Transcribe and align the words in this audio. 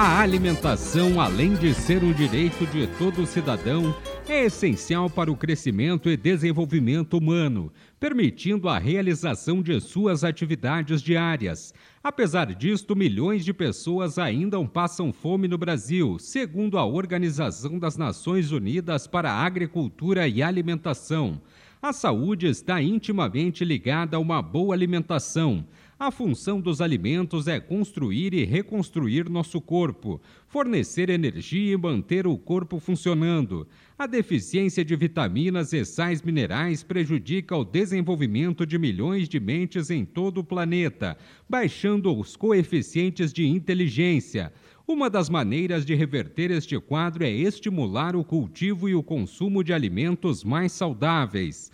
A 0.00 0.20
alimentação, 0.20 1.20
além 1.20 1.54
de 1.54 1.74
ser 1.74 2.04
um 2.04 2.12
direito 2.12 2.64
de 2.66 2.86
todo 2.98 3.26
cidadão, 3.26 3.92
é 4.28 4.44
essencial 4.44 5.10
para 5.10 5.28
o 5.28 5.36
crescimento 5.36 6.08
e 6.08 6.16
desenvolvimento 6.16 7.18
humano, 7.18 7.72
permitindo 7.98 8.68
a 8.68 8.78
realização 8.78 9.60
de 9.60 9.80
suas 9.80 10.22
atividades 10.22 11.02
diárias. 11.02 11.74
Apesar 12.00 12.54
disto, 12.54 12.94
milhões 12.94 13.44
de 13.44 13.52
pessoas 13.52 14.20
ainda 14.20 14.64
passam 14.66 15.12
fome 15.12 15.48
no 15.48 15.58
Brasil, 15.58 16.16
segundo 16.20 16.78
a 16.78 16.86
Organização 16.86 17.76
das 17.76 17.96
Nações 17.96 18.52
Unidas 18.52 19.08
para 19.08 19.32
a 19.32 19.44
Agricultura 19.44 20.28
e 20.28 20.40
Alimentação. 20.44 21.40
A 21.82 21.92
saúde 21.92 22.46
está 22.46 22.80
intimamente 22.80 23.64
ligada 23.64 24.16
a 24.16 24.20
uma 24.20 24.40
boa 24.40 24.76
alimentação. 24.76 25.64
A 26.00 26.12
função 26.12 26.60
dos 26.60 26.80
alimentos 26.80 27.48
é 27.48 27.58
construir 27.58 28.32
e 28.32 28.44
reconstruir 28.44 29.28
nosso 29.28 29.60
corpo, 29.60 30.22
fornecer 30.46 31.10
energia 31.10 31.72
e 31.72 31.76
manter 31.76 32.24
o 32.24 32.38
corpo 32.38 32.78
funcionando. 32.78 33.66
A 33.98 34.06
deficiência 34.06 34.84
de 34.84 34.94
vitaminas 34.94 35.72
e 35.72 35.84
sais 35.84 36.22
minerais 36.22 36.84
prejudica 36.84 37.56
o 37.56 37.64
desenvolvimento 37.64 38.64
de 38.64 38.78
milhões 38.78 39.28
de 39.28 39.40
mentes 39.40 39.90
em 39.90 40.04
todo 40.04 40.38
o 40.38 40.44
planeta, 40.44 41.18
baixando 41.48 42.16
os 42.16 42.36
coeficientes 42.36 43.32
de 43.32 43.44
inteligência. 43.44 44.52
Uma 44.86 45.10
das 45.10 45.28
maneiras 45.28 45.84
de 45.84 45.96
reverter 45.96 46.52
este 46.52 46.78
quadro 46.78 47.24
é 47.24 47.28
estimular 47.28 48.14
o 48.14 48.24
cultivo 48.24 48.88
e 48.88 48.94
o 48.94 49.02
consumo 49.02 49.64
de 49.64 49.72
alimentos 49.72 50.44
mais 50.44 50.70
saudáveis. 50.70 51.72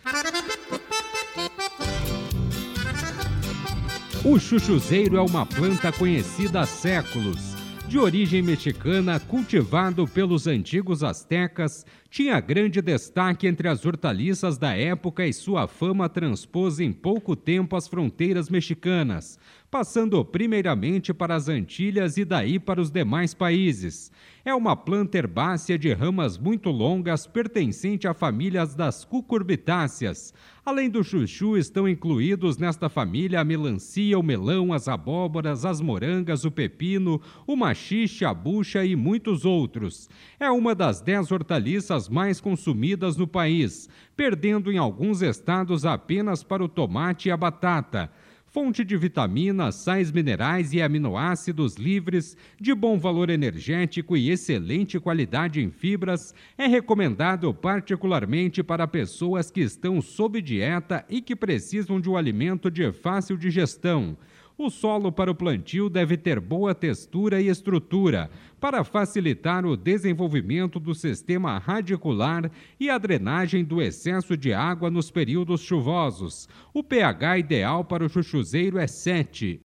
O 4.26 4.38
chuchuzeiro 4.38 5.18
é 5.18 5.20
uma 5.20 5.44
planta 5.44 5.92
conhecida 5.92 6.62
há 6.62 6.66
séculos. 6.66 7.54
De 7.86 7.98
origem 7.98 8.40
mexicana, 8.40 9.20
cultivado 9.20 10.08
pelos 10.08 10.46
antigos 10.46 11.04
astecas, 11.04 11.84
tinha 12.14 12.38
grande 12.38 12.80
destaque 12.80 13.44
entre 13.44 13.66
as 13.66 13.84
hortaliças 13.84 14.56
da 14.56 14.72
época 14.72 15.26
e 15.26 15.32
sua 15.32 15.66
fama 15.66 16.08
transpôs 16.08 16.78
em 16.78 16.92
pouco 16.92 17.34
tempo 17.34 17.74
as 17.74 17.88
fronteiras 17.88 18.48
mexicanas, 18.48 19.36
passando 19.68 20.24
primeiramente 20.24 21.12
para 21.12 21.34
as 21.34 21.48
Antilhas 21.48 22.16
e 22.16 22.24
daí 22.24 22.60
para 22.60 22.80
os 22.80 22.88
demais 22.88 23.34
países. 23.34 24.12
É 24.44 24.54
uma 24.54 24.76
planta 24.76 25.18
herbácea 25.18 25.76
de 25.76 25.92
ramas 25.92 26.38
muito 26.38 26.70
longas, 26.70 27.26
pertencente 27.26 28.06
à 28.06 28.14
família 28.14 28.64
das 28.64 29.04
cucurbitáceas. 29.04 30.32
Além 30.64 30.88
do 30.88 31.02
chuchu, 31.02 31.56
estão 31.56 31.88
incluídos 31.88 32.56
nesta 32.56 32.88
família 32.88 33.40
a 33.40 33.44
melancia, 33.44 34.18
o 34.18 34.22
melão, 34.22 34.72
as 34.72 34.86
abóboras, 34.86 35.64
as 35.64 35.80
morangas, 35.80 36.44
o 36.44 36.50
pepino, 36.50 37.20
o 37.46 37.56
machixe, 37.56 38.24
a 38.24 38.32
bucha 38.32 38.84
e 38.84 38.94
muitos 38.94 39.44
outros. 39.44 40.08
É 40.38 40.50
uma 40.50 40.74
das 40.74 41.00
dez 41.00 41.32
hortaliças 41.32 42.03
das 42.04 42.08
mais 42.08 42.40
consumidas 42.40 43.16
no 43.16 43.26
país, 43.26 43.88
perdendo 44.16 44.70
em 44.70 44.76
alguns 44.76 45.22
estados 45.22 45.86
apenas 45.86 46.42
para 46.42 46.62
o 46.62 46.68
tomate 46.68 47.28
e 47.28 47.32
a 47.32 47.36
batata. 47.36 48.10
Fonte 48.46 48.84
de 48.84 48.96
vitaminas, 48.96 49.76
sais 49.76 50.12
minerais 50.12 50.72
e 50.72 50.80
aminoácidos 50.80 51.76
livres, 51.76 52.36
de 52.60 52.72
bom 52.74 52.98
valor 52.98 53.30
energético 53.30 54.16
e 54.16 54.30
excelente 54.30 55.00
qualidade 55.00 55.60
em 55.60 55.70
fibras, 55.70 56.34
é 56.56 56.66
recomendado 56.66 57.52
particularmente 57.52 58.62
para 58.62 58.86
pessoas 58.86 59.50
que 59.50 59.60
estão 59.60 60.00
sob 60.00 60.40
dieta 60.40 61.04
e 61.08 61.20
que 61.20 61.34
precisam 61.34 62.00
de 62.00 62.08
um 62.08 62.16
alimento 62.16 62.70
de 62.70 62.92
fácil 62.92 63.36
digestão. 63.36 64.16
O 64.56 64.70
solo 64.70 65.10
para 65.10 65.30
o 65.30 65.34
plantio 65.34 65.90
deve 65.90 66.16
ter 66.16 66.38
boa 66.38 66.74
textura 66.76 67.40
e 67.40 67.48
estrutura, 67.48 68.30
para 68.60 68.84
facilitar 68.84 69.66
o 69.66 69.76
desenvolvimento 69.76 70.78
do 70.78 70.94
sistema 70.94 71.58
radicular 71.58 72.48
e 72.78 72.88
a 72.88 72.96
drenagem 72.96 73.64
do 73.64 73.82
excesso 73.82 74.36
de 74.36 74.52
água 74.52 74.88
nos 74.90 75.10
períodos 75.10 75.60
chuvosos. 75.60 76.48
O 76.72 76.84
pH 76.84 77.38
ideal 77.38 77.84
para 77.84 78.04
o 78.04 78.08
chuchuzeiro 78.08 78.78
é 78.78 78.86
7. 78.86 79.60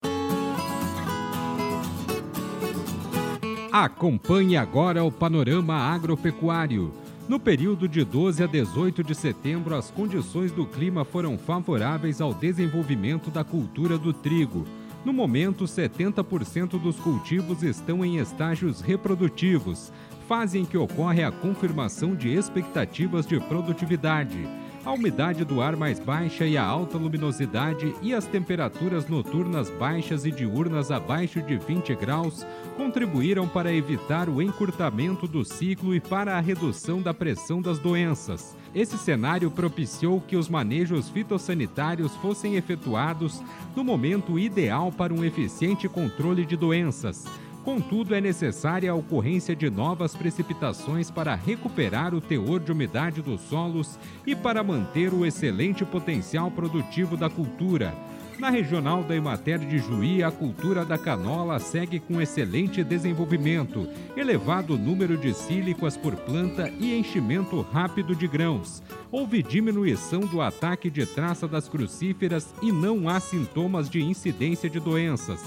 Acompanhe 3.72 4.56
agora 4.56 5.02
o 5.02 5.10
panorama 5.10 5.74
agropecuário. 5.74 7.05
No 7.28 7.40
período 7.40 7.88
de 7.88 8.04
12 8.04 8.44
a 8.44 8.46
18 8.46 9.02
de 9.02 9.12
setembro, 9.12 9.74
as 9.74 9.90
condições 9.90 10.52
do 10.52 10.64
clima 10.64 11.04
foram 11.04 11.36
favoráveis 11.36 12.20
ao 12.20 12.32
desenvolvimento 12.32 13.30
da 13.30 13.42
cultura 13.42 13.98
do 13.98 14.12
trigo. 14.12 14.64
No 15.04 15.12
momento, 15.12 15.64
70% 15.64 16.80
dos 16.80 16.96
cultivos 17.00 17.64
estão 17.64 18.04
em 18.04 18.18
estágios 18.18 18.80
reprodutivos, 18.80 19.92
fase 20.28 20.56
em 20.58 20.64
que 20.64 20.76
ocorre 20.76 21.24
a 21.24 21.32
confirmação 21.32 22.14
de 22.14 22.32
expectativas 22.32 23.26
de 23.26 23.40
produtividade 23.40 24.48
a 24.86 24.92
umidade 24.92 25.44
do 25.44 25.60
ar 25.60 25.74
mais 25.74 25.98
baixa 25.98 26.46
e 26.46 26.56
a 26.56 26.64
alta 26.64 26.96
luminosidade 26.96 27.92
e 28.00 28.14
as 28.14 28.24
temperaturas 28.24 29.08
noturnas 29.08 29.68
baixas 29.68 30.24
e 30.24 30.30
diurnas 30.30 30.92
abaixo 30.92 31.42
de 31.42 31.56
20 31.56 31.92
graus 31.96 32.46
contribuíram 32.76 33.48
para 33.48 33.72
evitar 33.72 34.28
o 34.28 34.40
encurtamento 34.40 35.26
do 35.26 35.44
ciclo 35.44 35.92
e 35.92 35.98
para 35.98 36.36
a 36.36 36.40
redução 36.40 37.02
da 37.02 37.12
pressão 37.12 37.60
das 37.60 37.80
doenças. 37.80 38.56
Esse 38.72 38.96
cenário 38.96 39.50
propiciou 39.50 40.20
que 40.20 40.36
os 40.36 40.48
manejos 40.48 41.10
fitossanitários 41.10 42.14
fossem 42.16 42.54
efetuados 42.54 43.42
no 43.74 43.82
momento 43.82 44.38
ideal 44.38 44.92
para 44.92 45.12
um 45.12 45.24
eficiente 45.24 45.88
controle 45.88 46.46
de 46.46 46.56
doenças. 46.56 47.24
Contudo, 47.66 48.14
é 48.14 48.20
necessária 48.20 48.92
a 48.92 48.94
ocorrência 48.94 49.56
de 49.56 49.68
novas 49.68 50.14
precipitações 50.14 51.10
para 51.10 51.34
recuperar 51.34 52.14
o 52.14 52.20
teor 52.20 52.60
de 52.60 52.70
umidade 52.70 53.20
dos 53.20 53.40
solos 53.40 53.98
e 54.24 54.36
para 54.36 54.62
manter 54.62 55.12
o 55.12 55.26
excelente 55.26 55.84
potencial 55.84 56.48
produtivo 56.48 57.16
da 57.16 57.28
cultura. 57.28 57.92
Na 58.38 58.50
regional 58.50 59.02
da 59.02 59.16
Emater 59.16 59.58
de 59.58 59.78
Juí, 59.78 60.22
a 60.22 60.30
cultura 60.30 60.84
da 60.84 60.96
canola 60.96 61.58
segue 61.58 61.98
com 61.98 62.20
excelente 62.20 62.84
desenvolvimento, 62.84 63.88
elevado 64.16 64.78
número 64.78 65.16
de 65.16 65.34
sílicas 65.34 65.96
por 65.96 66.14
planta 66.14 66.70
e 66.78 66.96
enchimento 66.96 67.62
rápido 67.62 68.14
de 68.14 68.28
grãos. 68.28 68.80
Houve 69.10 69.42
diminuição 69.42 70.20
do 70.20 70.40
ataque 70.40 70.88
de 70.88 71.04
traça 71.04 71.48
das 71.48 71.68
crucíferas 71.68 72.54
e 72.62 72.70
não 72.70 73.08
há 73.08 73.18
sintomas 73.18 73.90
de 73.90 74.00
incidência 74.00 74.70
de 74.70 74.78
doenças. 74.78 75.42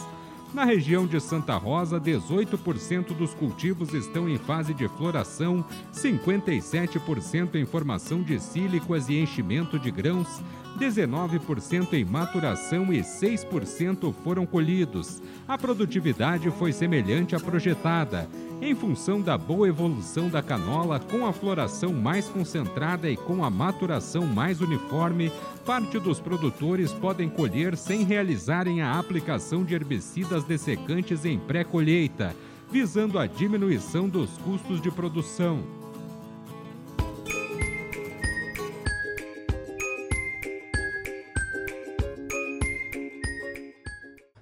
Na 0.54 0.64
região 0.64 1.06
de 1.06 1.20
Santa 1.20 1.56
Rosa, 1.58 2.02
18% 2.02 3.14
dos 3.16 3.36
cultivos 3.36 3.94
estão 3.94 4.28
em 4.28 4.38
fase 4.38 4.74
de 4.74 4.88
floração, 4.88 5.64
57% 5.94 7.56
em 7.56 7.66
formação 7.66 8.24
de 8.24 8.40
sílicas 8.40 9.09
e 9.09 9.20
enchimento 9.20 9.78
de 9.78 9.92
grãos, 9.92 10.42
19% 10.80 11.94
em 11.94 12.04
maturação 12.04 12.92
e 12.92 13.02
6% 13.02 14.12
foram 14.24 14.46
colhidos. 14.46 15.22
A 15.48 15.56
produtividade 15.56 16.50
foi 16.52 16.74
semelhante 16.74 17.36
à 17.36 17.40
projetada 17.40 18.28
em 18.62 18.75
função 18.75 19.22
da 19.22 19.38
boa 19.38 19.67
evolução 19.67 20.29
da 20.29 20.41
canola, 20.41 21.00
com 21.00 21.26
a 21.26 21.32
floração 21.32 21.94
mais 21.94 22.28
concentrada 22.28 23.09
e 23.09 23.16
com 23.16 23.44
a 23.44 23.50
maturação 23.50 24.26
mais 24.26 24.59
uniforme, 24.59 25.32
parte 25.66 25.97
dos 25.97 26.20
produtores 26.20 26.91
podem 26.91 27.29
colher 27.29 27.78
sem 27.78 28.03
realizarem 28.03 28.82
a 28.82 29.00
aplicação 29.00 29.64
de 29.64 29.73
herbicidas 29.73 30.44
dessecantes 30.44 31.23
em 31.23 31.40
pré-colheita, 31.40 32.35
visando 32.70 33.17
a 33.17 33.26
diminuição 33.26 34.09
dos 34.09 34.38
custos 34.40 34.82
de 34.82 34.91
produção. 34.91 35.64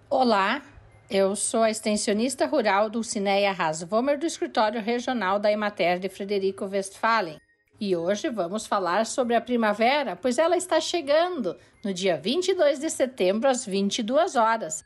Olá, 0.10 0.64
eu 1.10 1.36
sou 1.36 1.64
a 1.64 1.72
extensionista 1.72 2.46
rural 2.46 2.90
do 2.90 3.02
Cineia 3.02 3.54
Rasvomer 3.54 4.20
do 4.20 4.26
escritório 4.26 4.82
regional 4.82 5.40
da 5.40 5.52
Emater 5.52 6.00
de 6.00 6.10
Frederico 6.10 6.66
Westphalen. 6.66 7.40
E 7.80 7.96
hoje 7.96 8.30
vamos 8.30 8.68
falar 8.68 9.06
sobre 9.06 9.34
a 9.34 9.40
primavera, 9.40 10.18
pois 10.18 10.38
ela 10.38 10.58
está 10.58 10.82
chegando 10.82 11.56
no 11.84 11.94
dia 11.94 12.18
22 12.18 12.80
de 12.80 12.90
setembro 12.90 13.48
às 13.48 13.66
22 13.66 14.36
horas. 14.36 14.84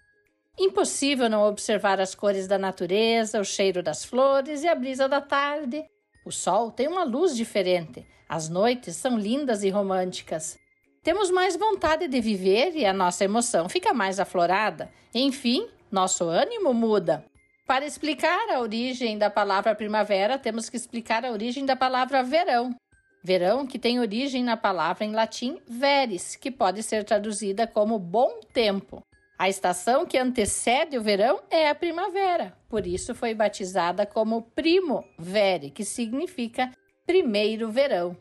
Impossível 0.60 1.28
não 1.28 1.48
observar 1.48 2.00
as 2.00 2.14
cores 2.14 2.48
da 2.48 2.60
natureza, 2.60 3.40
o 3.40 3.46
cheiro 3.46 3.82
das 3.82 4.06
flores 4.06 4.64
e 4.64 4.68
a 4.68 4.76
brisa 4.76 5.10
da 5.10 5.22
tarde. 5.22 5.84
O 6.24 6.32
sol 6.32 6.70
tem 6.70 6.88
uma 6.88 7.04
luz 7.04 7.36
diferente. 7.36 8.06
As 8.30 8.48
noites 8.48 8.96
são 8.96 9.18
lindas 9.18 9.64
e 9.64 9.70
românticas. 9.70 10.60
Temos 11.02 11.32
mais 11.32 11.56
vontade 11.56 12.08
de 12.08 12.22
viver 12.22 12.76
e 12.76 12.86
a 12.86 12.94
nossa 12.94 13.24
emoção 13.24 13.68
fica 13.68 13.92
mais 13.92 14.20
aflorada. 14.20 14.92
Enfim, 15.16 15.68
nosso 15.92 16.26
ânimo 16.26 16.74
muda. 16.74 17.26
Para 17.68 17.86
explicar 17.86 18.50
a 18.50 18.60
origem 18.60 19.18
da 19.18 19.30
palavra 19.30 19.76
primavera, 19.76 20.38
temos 20.38 20.70
que 20.70 20.78
explicar 20.78 21.24
a 21.26 21.32
origem 21.32 21.66
da 21.66 21.76
palavra 21.76 22.24
verão. 22.24 22.76
Verão 23.24 23.68
que 23.68 23.78
tem 23.78 24.00
origem 24.00 24.44
na 24.44 24.58
palavra 24.58 25.06
em 25.06 25.12
latim 25.12 25.60
veris, 25.68 26.36
que 26.36 26.50
pode 26.50 26.82
ser 26.82 27.04
traduzida 27.04 27.68
como 27.68 28.00
bom 28.00 28.40
tempo. 28.52 29.04
A 29.38 29.50
estação 29.50 30.06
que 30.06 30.18
antecede 30.18 30.98
o 30.98 31.02
verão 31.02 31.42
é 31.50 31.70
a 31.70 31.76
primavera, 31.76 32.56
por 32.70 32.86
isso 32.86 33.16
foi 33.16 33.34
batizada 33.34 34.06
como 34.06 34.42
Primo 34.42 35.04
Vere, 35.18 35.72
que 35.72 35.84
significa 35.84 36.72
primeiro 37.06 37.72
verão. 37.72 38.16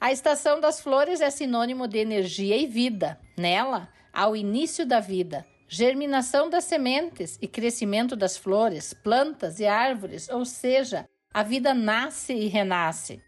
A 0.00 0.10
estação 0.10 0.58
das 0.58 0.80
flores 0.80 1.20
é 1.20 1.30
sinônimo 1.30 1.86
de 1.86 1.98
energia 1.98 2.56
e 2.56 2.66
vida. 2.66 3.20
Nela, 3.36 3.88
há 4.12 4.28
o 4.28 4.34
início 4.34 4.86
da 4.86 4.98
vida, 4.98 5.46
germinação 5.72 6.50
das 6.50 6.64
sementes 6.64 7.38
e 7.40 7.46
crescimento 7.46 8.16
das 8.16 8.36
flores, 8.36 8.92
plantas 8.92 9.60
e 9.60 9.66
árvores, 9.66 10.28
ou 10.28 10.44
seja, 10.44 11.08
a 11.32 11.44
vida 11.44 11.72
nasce 11.72 12.34
e 12.34 12.48
renasce. 12.48 13.22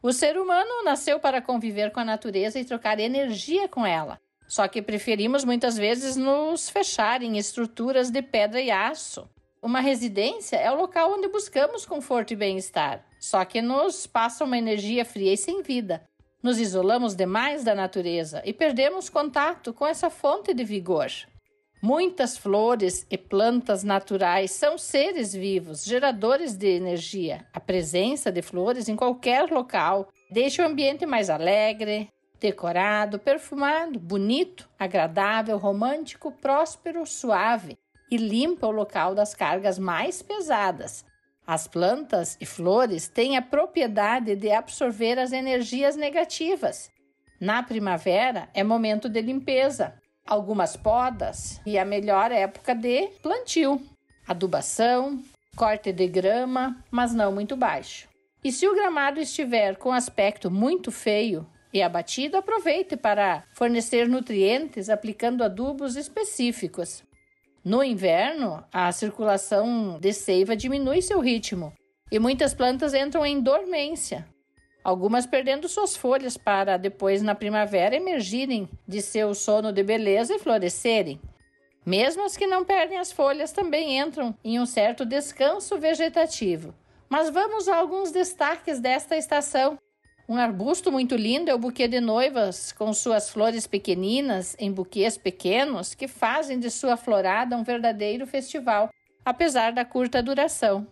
O 0.00 0.12
ser 0.12 0.38
humano 0.38 0.84
nasceu 0.84 1.18
para 1.18 1.42
conviver 1.42 1.90
com 1.90 1.98
a 1.98 2.04
natureza 2.04 2.60
e 2.60 2.64
trocar 2.64 3.00
energia 3.00 3.68
com 3.68 3.84
ela. 3.84 4.20
Só 4.46 4.68
que 4.68 4.80
preferimos 4.80 5.44
muitas 5.44 5.76
vezes 5.76 6.14
nos 6.14 6.70
fechar 6.70 7.20
em 7.20 7.36
estruturas 7.36 8.12
de 8.12 8.22
pedra 8.22 8.60
e 8.60 8.70
aço. 8.70 9.28
Uma 9.60 9.80
residência 9.80 10.56
é 10.56 10.70
o 10.70 10.76
local 10.76 11.14
onde 11.14 11.26
buscamos 11.26 11.84
conforto 11.84 12.32
e 12.32 12.36
bem-estar, 12.36 13.04
só 13.18 13.44
que 13.44 13.60
nos 13.60 14.06
passa 14.06 14.44
uma 14.44 14.56
energia 14.56 15.04
fria 15.04 15.32
e 15.32 15.36
sem 15.36 15.62
vida. 15.62 16.08
Nos 16.40 16.60
isolamos 16.60 17.16
demais 17.16 17.64
da 17.64 17.74
natureza 17.74 18.40
e 18.44 18.52
perdemos 18.52 19.08
contato 19.08 19.74
com 19.74 19.84
essa 19.84 20.08
fonte 20.08 20.54
de 20.54 20.62
vigor. 20.62 21.10
Muitas 21.80 22.36
flores 22.36 23.06
e 23.08 23.16
plantas 23.16 23.84
naturais 23.84 24.50
são 24.50 24.76
seres 24.76 25.32
vivos, 25.32 25.84
geradores 25.84 26.56
de 26.56 26.66
energia. 26.66 27.46
A 27.52 27.60
presença 27.60 28.32
de 28.32 28.42
flores 28.42 28.88
em 28.88 28.96
qualquer 28.96 29.48
local 29.48 30.08
deixa 30.28 30.62
o 30.62 30.66
ambiente 30.66 31.06
mais 31.06 31.30
alegre, 31.30 32.08
decorado, 32.40 33.16
perfumado, 33.20 33.96
bonito, 34.00 34.68
agradável, 34.76 35.56
romântico, 35.56 36.32
próspero, 36.32 37.06
suave 37.06 37.78
e 38.10 38.16
limpa 38.16 38.66
o 38.66 38.72
local 38.72 39.14
das 39.14 39.32
cargas 39.32 39.78
mais 39.78 40.20
pesadas. 40.20 41.04
As 41.46 41.68
plantas 41.68 42.36
e 42.40 42.44
flores 42.44 43.06
têm 43.06 43.36
a 43.36 43.42
propriedade 43.42 44.34
de 44.34 44.50
absorver 44.50 45.16
as 45.16 45.30
energias 45.30 45.94
negativas. 45.94 46.90
Na 47.40 47.62
primavera 47.62 48.48
é 48.52 48.64
momento 48.64 49.08
de 49.08 49.20
limpeza, 49.22 49.94
algumas 50.28 50.76
podas 50.76 51.60
e 51.64 51.78
a 51.78 51.84
melhor 51.84 52.30
época 52.30 52.74
de 52.74 53.08
plantio, 53.22 53.80
adubação, 54.26 55.22
corte 55.56 55.90
de 55.92 56.06
grama, 56.06 56.76
mas 56.90 57.14
não 57.14 57.32
muito 57.32 57.56
baixo. 57.56 58.06
E 58.44 58.52
se 58.52 58.68
o 58.68 58.74
gramado 58.74 59.18
estiver 59.18 59.76
com 59.76 59.92
aspecto 59.92 60.50
muito 60.50 60.92
feio, 60.92 61.46
e 61.72 61.82
abatido, 61.82 62.36
aproveite 62.36 62.96
para 62.96 63.44
fornecer 63.52 64.08
nutrientes 64.08 64.88
aplicando 64.88 65.44
adubos 65.44 65.96
específicos. 65.96 67.02
No 67.64 67.84
inverno, 67.84 68.64
a 68.72 68.90
circulação 68.92 69.98
de 70.00 70.12
seiva 70.12 70.56
diminui 70.56 71.02
seu 71.02 71.20
ritmo 71.20 71.72
e 72.10 72.18
muitas 72.18 72.54
plantas 72.54 72.94
entram 72.94 73.26
em 73.26 73.40
dormência, 73.40 74.26
algumas 74.82 75.26
perdendo 75.26 75.68
suas 75.68 75.96
folhas 75.96 76.36
para 76.36 76.76
depois, 76.76 77.22
na 77.22 77.34
primavera, 77.34 77.96
emergirem 77.96 78.68
de 78.86 79.02
seu 79.02 79.34
sono 79.34 79.72
de 79.72 79.82
beleza 79.82 80.34
e 80.34 80.38
florescerem. 80.38 81.20
Mesmo 81.84 82.24
as 82.24 82.36
que 82.36 82.46
não 82.46 82.64
perdem 82.64 82.98
as 82.98 83.10
folhas 83.10 83.52
também 83.52 83.98
entram 83.98 84.34
em 84.44 84.60
um 84.60 84.66
certo 84.66 85.04
descanso 85.04 85.78
vegetativo. 85.78 86.74
Mas 87.08 87.30
vamos 87.30 87.68
a 87.68 87.76
alguns 87.76 88.10
destaques 88.10 88.78
desta 88.78 89.16
estação. 89.16 89.78
Um 90.28 90.36
arbusto 90.36 90.92
muito 90.92 91.16
lindo 91.16 91.50
é 91.50 91.54
o 91.54 91.58
buquê 91.58 91.88
de 91.88 92.00
noivas, 92.00 92.70
com 92.70 92.92
suas 92.92 93.30
flores 93.30 93.66
pequeninas 93.66 94.54
em 94.58 94.70
buquês 94.70 95.16
pequenos 95.16 95.94
que 95.94 96.06
fazem 96.06 96.60
de 96.60 96.70
sua 96.70 96.98
florada 96.98 97.56
um 97.56 97.62
verdadeiro 97.62 98.26
festival, 98.26 98.90
apesar 99.24 99.72
da 99.72 99.86
curta 99.86 100.22
duração. 100.22 100.86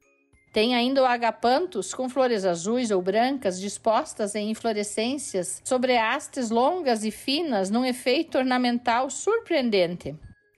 Tem 0.57 0.75
ainda 0.75 1.03
o 1.03 1.05
agapanthus 1.05 1.93
com 1.93 2.09
flores 2.09 2.47
azuis 2.47 2.91
ou 2.91 3.03
brancas 3.03 3.61
dispostas 3.61 4.35
em 4.35 4.49
inflorescências 4.51 5.61
sobre 5.63 5.99
hastes 5.99 6.49
longas 6.49 7.05
e 7.05 7.11
finas 7.11 7.69
num 7.69 7.85
efeito 7.85 8.39
ornamental 8.39 9.11
surpreendente. 9.11 10.17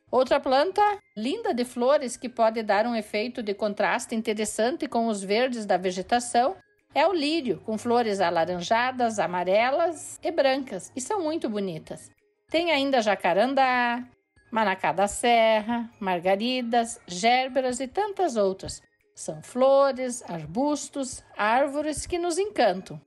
Outra 0.08 0.38
planta 0.38 0.80
linda 1.16 1.52
de 1.52 1.64
flores 1.64 2.16
que 2.16 2.28
pode 2.28 2.62
dar 2.62 2.86
um 2.86 2.94
efeito 2.94 3.42
de 3.42 3.52
contraste 3.54 4.14
interessante 4.14 4.86
com 4.86 5.08
os 5.08 5.20
verdes 5.20 5.66
da 5.66 5.76
vegetação 5.76 6.54
é 6.94 7.04
o 7.04 7.12
lírio, 7.12 7.60
com 7.66 7.76
flores 7.76 8.20
alaranjadas, 8.20 9.18
amarelas 9.18 10.16
e 10.22 10.30
brancas, 10.30 10.92
e 10.94 11.00
são 11.00 11.24
muito 11.24 11.48
bonitas. 11.48 12.08
Tem 12.48 12.70
ainda 12.70 13.02
jacarandá, 13.02 14.04
manacá 14.48 14.92
da 14.92 15.08
serra, 15.08 15.90
margaridas, 15.98 17.00
gérberas 17.08 17.80
e 17.80 17.88
tantas 17.88 18.36
outras. 18.36 18.80
São 19.18 19.42
flores, 19.42 20.22
arbustos, 20.30 21.24
árvores 21.36 22.06
que 22.06 22.20
nos 22.20 22.38
encantam. 22.38 23.00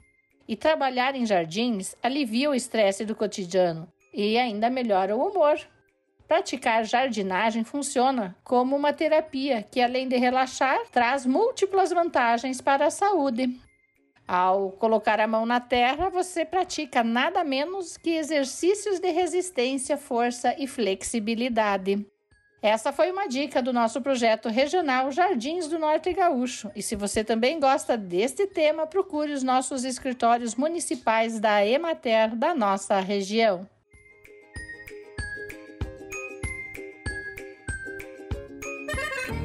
E 0.46 0.58
trabalhar 0.58 1.16
em 1.16 1.26
jardins 1.26 1.96
alivia 2.04 2.50
o 2.50 2.54
estresse 2.54 3.06
do 3.06 3.16
cotidiano 3.16 3.88
e 4.14 4.38
ainda 4.38 4.70
melhora 4.70 5.16
o 5.16 5.26
humor. 5.26 5.58
Praticar 6.28 6.84
jardinagem 6.84 7.64
funciona 7.64 8.36
como 8.44 8.76
uma 8.76 8.92
terapia 8.92 9.64
que, 9.64 9.80
além 9.80 10.10
de 10.10 10.18
relaxar, 10.18 10.82
traz 10.92 11.26
múltiplas 11.26 11.92
vantagens 11.92 12.60
para 12.60 12.88
a 12.88 12.92
saúde. 12.92 13.58
Ao 14.28 14.70
colocar 14.70 15.22
a 15.22 15.28
mão 15.28 15.46
na 15.46 15.62
terra, 15.62 16.10
você 16.10 16.44
pratica 16.44 17.06
nada 17.06 17.42
menos 17.42 17.96
que 17.96 18.10
exercícios 18.10 19.00
de 19.00 19.12
resistência, 19.12 19.98
força 19.98 20.54
e 20.60 20.68
flexibilidade. 20.68 22.06
Essa 22.62 22.94
foi 22.94 23.12
uma 23.12 23.28
dica 23.28 23.60
do 23.60 23.74
nosso 23.74 24.00
projeto 24.02 24.48
regional 24.48 25.12
Jardins 25.12 25.68
do 25.68 25.80
Norte 25.80 26.14
Gaúcho. 26.14 26.70
E 26.76 26.82
se 26.84 26.96
você 26.96 27.24
também 27.24 27.60
gosta 27.60 27.98
deste 27.98 28.46
tema, 28.46 28.86
procure 28.86 29.34
os 29.34 29.42
nossos 29.42 29.84
escritórios 29.84 30.54
municipais 30.54 31.40
da 31.40 31.66
Emater 31.66 32.36
da 32.36 32.54
nossa 32.54 33.00
região. 33.00 33.68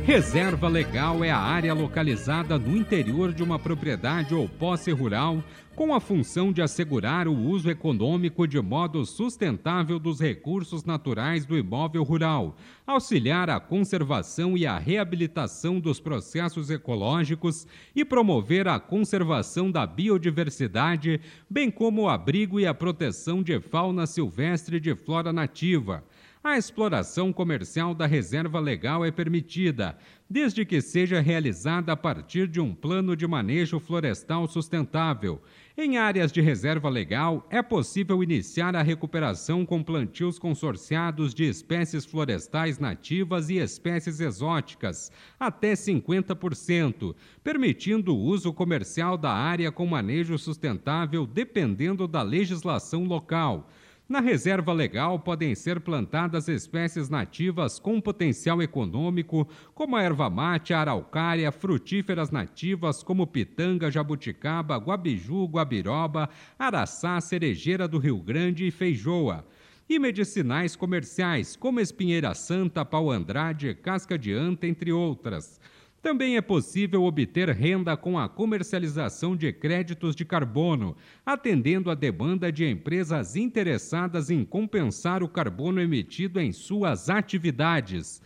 Reserva 0.06 0.68
legal 0.68 1.24
é 1.24 1.32
a 1.32 1.36
área 1.36 1.74
localizada 1.74 2.56
no 2.56 2.76
interior 2.76 3.32
de 3.32 3.42
uma 3.42 3.58
propriedade 3.58 4.36
ou 4.36 4.48
posse 4.48 4.92
rural 4.92 5.42
com 5.74 5.92
a 5.92 5.98
função 5.98 6.52
de 6.52 6.62
assegurar 6.62 7.26
o 7.26 7.36
uso 7.36 7.68
econômico 7.68 8.46
de 8.46 8.60
modo 8.60 9.04
sustentável 9.04 9.98
dos 9.98 10.20
recursos 10.20 10.84
naturais 10.84 11.44
do 11.44 11.58
imóvel 11.58 12.04
rural, 12.04 12.56
auxiliar 12.86 13.50
a 13.50 13.58
conservação 13.58 14.56
e 14.56 14.64
a 14.64 14.78
reabilitação 14.78 15.80
dos 15.80 15.98
processos 15.98 16.70
ecológicos 16.70 17.66
e 17.92 18.04
promover 18.04 18.68
a 18.68 18.78
conservação 18.78 19.72
da 19.72 19.84
biodiversidade, 19.84 21.20
bem 21.50 21.68
como 21.68 22.02
o 22.02 22.08
abrigo 22.08 22.60
e 22.60 22.66
a 22.66 22.72
proteção 22.72 23.42
de 23.42 23.58
fauna 23.58 24.06
silvestre 24.06 24.76
e 24.76 24.80
de 24.80 24.94
flora 24.94 25.32
nativa 25.32 26.04
a 26.46 26.56
exploração 26.56 27.32
comercial 27.32 27.92
da 27.92 28.06
reserva 28.06 28.60
legal 28.60 29.04
é 29.04 29.10
permitida, 29.10 29.98
desde 30.30 30.64
que 30.64 30.80
seja 30.80 31.20
realizada 31.20 31.92
a 31.92 31.96
partir 31.96 32.46
de 32.46 32.60
um 32.60 32.72
plano 32.72 33.16
de 33.16 33.26
manejo 33.26 33.80
florestal 33.80 34.46
sustentável. 34.46 35.42
Em 35.76 35.98
áreas 35.98 36.30
de 36.30 36.40
reserva 36.40 36.88
legal, 36.88 37.46
é 37.50 37.60
possível 37.62 38.22
iniciar 38.22 38.76
a 38.76 38.82
recuperação 38.82 39.66
com 39.66 39.82
plantios 39.82 40.38
consorciados 40.38 41.34
de 41.34 41.44
espécies 41.44 42.04
florestais 42.04 42.78
nativas 42.78 43.50
e 43.50 43.56
espécies 43.56 44.20
exóticas, 44.20 45.10
até 45.38 45.72
50%, 45.72 47.14
permitindo 47.42 48.14
o 48.14 48.20
uso 48.20 48.52
comercial 48.52 49.18
da 49.18 49.32
área 49.32 49.72
com 49.72 49.84
manejo 49.84 50.38
sustentável 50.38 51.26
dependendo 51.26 52.06
da 52.06 52.22
legislação 52.22 53.04
local. 53.04 53.68
Na 54.08 54.20
reserva 54.20 54.72
legal 54.72 55.18
podem 55.18 55.52
ser 55.56 55.80
plantadas 55.80 56.46
espécies 56.46 57.08
nativas 57.08 57.80
com 57.80 58.00
potencial 58.00 58.62
econômico, 58.62 59.48
como 59.74 59.96
a 59.96 60.02
erva 60.02 60.30
mate, 60.30 60.72
a 60.72 60.78
araucária, 60.80 61.50
frutíferas 61.50 62.30
nativas 62.30 63.02
como 63.02 63.26
pitanga, 63.26 63.90
jabuticaba, 63.90 64.76
guabiju, 64.76 65.46
guabiroba, 65.46 66.30
araçá, 66.56 67.20
cerejeira 67.20 67.88
do 67.88 67.98
Rio 67.98 68.18
Grande 68.18 68.64
e 68.64 68.70
feijoa. 68.70 69.44
e 69.88 70.00
medicinais 70.00 70.74
comerciais, 70.74 71.54
como 71.54 71.78
espinheira 71.78 72.34
santa, 72.34 72.84
pau 72.84 73.08
andrade, 73.08 73.72
casca 73.72 74.18
de 74.18 74.32
anta, 74.32 74.66
entre 74.66 74.92
outras. 74.92 75.60
Também 76.06 76.36
é 76.36 76.40
possível 76.40 77.02
obter 77.02 77.48
renda 77.48 77.96
com 77.96 78.16
a 78.16 78.28
comercialização 78.28 79.34
de 79.34 79.52
créditos 79.52 80.14
de 80.14 80.24
carbono, 80.24 80.96
atendendo 81.26 81.90
a 81.90 81.96
demanda 81.96 82.52
de 82.52 82.64
empresas 82.64 83.34
interessadas 83.34 84.30
em 84.30 84.44
compensar 84.44 85.20
o 85.24 85.28
carbono 85.28 85.80
emitido 85.80 86.40
em 86.40 86.52
suas 86.52 87.10
atividades. 87.10 88.22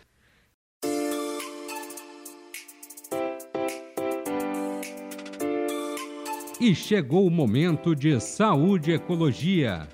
E 6.61 6.75
chegou 6.75 7.27
o 7.27 7.31
momento 7.31 7.97
de 7.97 8.21
saúde 8.21 8.91
e 8.91 8.95
ecologia. 8.95 9.89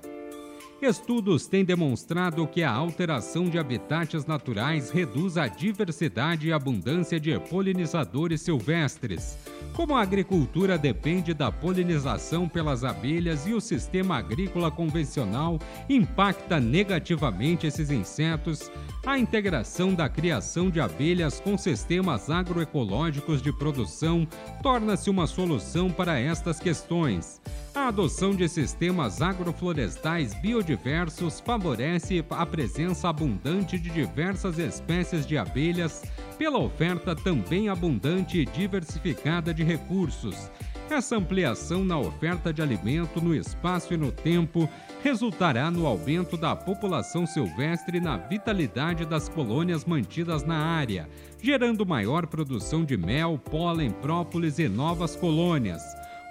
Estudos 0.81 1.47
têm 1.47 1.65
demonstrado 1.65 2.47
que 2.47 2.63
a 2.63 2.71
alteração 2.71 3.49
de 3.49 3.59
habitats 3.59 4.27
naturais 4.27 4.91
reduz 4.91 5.39
a 5.39 5.49
diversidade 5.49 6.49
e 6.49 6.53
abundância 6.53 7.19
de 7.19 7.39
polinizadores 7.41 8.43
silvestres. 8.43 9.39
Como 9.73 9.95
a 9.95 10.03
agricultura 10.03 10.77
depende 10.77 11.33
da 11.33 11.51
polinização 11.51 12.47
pelas 12.47 12.85
abelhas 12.85 13.47
e 13.47 13.55
o 13.55 13.61
sistema 13.61 14.19
agrícola 14.19 14.71
convencional 14.71 15.59
impacta 15.89 16.61
negativamente 16.61 17.67
esses 17.67 17.91
insetos, 17.91 18.71
a 19.07 19.19
integração 19.19 19.95
da 19.95 20.11
criação 20.11 20.69
de 20.69 20.79
abelhas 20.79 21.41
com 21.41 21.57
sistemas 21.57 22.29
agroecológicos 22.29 23.41
de 23.41 23.51
produção 23.51 24.29
torna-se 24.63 25.09
uma 25.09 25.27
solução 25.27 25.91
para 25.91 26.19
estas 26.19 26.61
questões. 26.61 27.41
A 27.77 27.89
adoção 27.89 28.35
de 28.35 28.49
sistemas 28.49 29.21
agroflorestais 29.21 30.33
biodiversos 30.41 31.41
favorece 31.41 32.25
a 32.31 32.47
presença 32.47 33.11
abundante 33.11 33.79
de 33.79 33.91
diversas 33.91 34.59
espécies 34.59 35.27
de 35.27 35.37
abelhas 35.37 36.03
pela 36.39 36.59
oferta 36.59 37.15
também 37.15 37.69
abundante 37.69 38.39
e 38.39 38.47
diversificada 38.47 39.53
de 39.53 39.63
recursos. 39.63 40.51
Essa 40.89 41.17
ampliação 41.17 41.85
na 41.85 41.99
oferta 41.99 42.51
de 42.51 42.63
alimento 42.63 43.21
no 43.21 43.35
espaço 43.35 43.93
e 43.93 43.97
no 43.99 44.11
tempo 44.11 44.67
resultará 45.03 45.71
no 45.71 45.87
aumento 45.87 46.39
da 46.39 46.57
população 46.57 47.27
silvestre 47.27 48.01
na 48.01 48.17
vitalidade 48.17 49.05
das 49.05 49.29
colônias 49.29 49.85
mantidas 49.85 50.45
na 50.45 50.57
área, 50.57 51.07
gerando 51.43 51.85
maior 51.85 52.27
produção 52.27 52.87
de 52.87 52.97
mel, 52.97 53.39
pólen, 53.39 53.91
própolis 53.91 54.59
e 54.59 54.67
novas 54.67 55.15
colônias. 55.15 55.83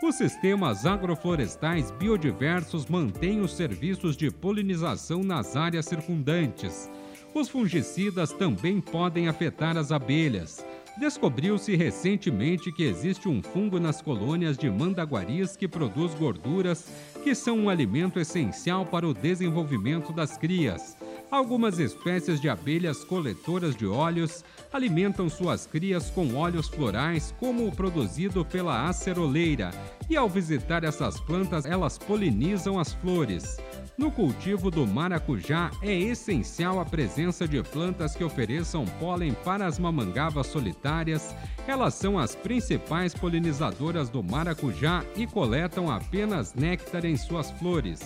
Os 0.03 0.15
sistemas 0.15 0.85
agroflorestais 0.85 1.89
biodiversos 1.89 2.85
mantêm 2.85 3.39
os 3.39 3.55
serviços 3.55 4.17
de 4.17 4.29
polinização 4.29 5.23
nas 5.23 5.55
áreas 5.55 5.85
circundantes. 5.85 6.91
Os 7.33 7.49
fungicidas 7.49 8.31
também 8.33 8.81
podem 8.81 9.27
afetar 9.27 9.77
as 9.77 9.91
abelhas. 9.91 10.63
Descobriu-se 10.97 11.75
recentemente 11.75 12.71
que 12.71 12.83
existe 12.83 13.27
um 13.27 13.41
fungo 13.41 13.79
nas 13.79 14.01
colônias 14.01 14.57
de 14.57 14.69
mandaguaris 14.69 15.57
que 15.57 15.67
produz 15.67 16.13
gorduras, 16.13 16.89
que 17.23 17.33
são 17.33 17.57
um 17.57 17.69
alimento 17.69 18.19
essencial 18.19 18.85
para 18.85 19.07
o 19.07 19.13
desenvolvimento 19.13 20.13
das 20.13 20.37
crias. 20.37 20.95
Algumas 21.31 21.79
espécies 21.79 22.39
de 22.39 22.47
abelhas 22.47 23.03
coletoras 23.03 23.75
de 23.75 23.85
óleos 23.87 24.43
alimentam 24.71 25.27
suas 25.27 25.65
crias 25.65 26.09
com 26.09 26.35
óleos 26.35 26.67
florais, 26.67 27.33
como 27.39 27.67
o 27.67 27.75
produzido 27.75 28.45
pela 28.45 28.87
aceroleira, 28.87 29.71
e 30.09 30.15
ao 30.15 30.29
visitar 30.29 30.83
essas 30.83 31.19
plantas, 31.19 31.65
elas 31.65 31.97
polinizam 31.97 32.79
as 32.79 32.93
flores. 32.93 33.57
No 33.97 34.11
cultivo 34.11 34.69
do 34.69 34.85
maracujá, 34.85 35.71
é 35.81 35.93
essencial 35.93 36.79
a 36.79 36.85
presença 36.85 37.47
de 37.47 37.63
plantas 37.63 38.15
que 38.15 38.23
ofereçam 38.23 38.85
pólen 38.99 39.33
para 39.43 39.65
as 39.65 39.79
mamangavas 39.79 40.47
solitárias. 40.47 41.33
Elas 41.65 41.95
são 41.95 42.19
as 42.19 42.35
principais 42.35 43.13
polinizadoras 43.15 44.09
do 44.09 44.21
maracujá 44.21 45.03
e 45.15 45.25
coletam 45.25 45.89
apenas 45.89 46.53
néctar 46.53 47.05
em 47.05 47.17
suas 47.17 47.49
flores. 47.51 48.01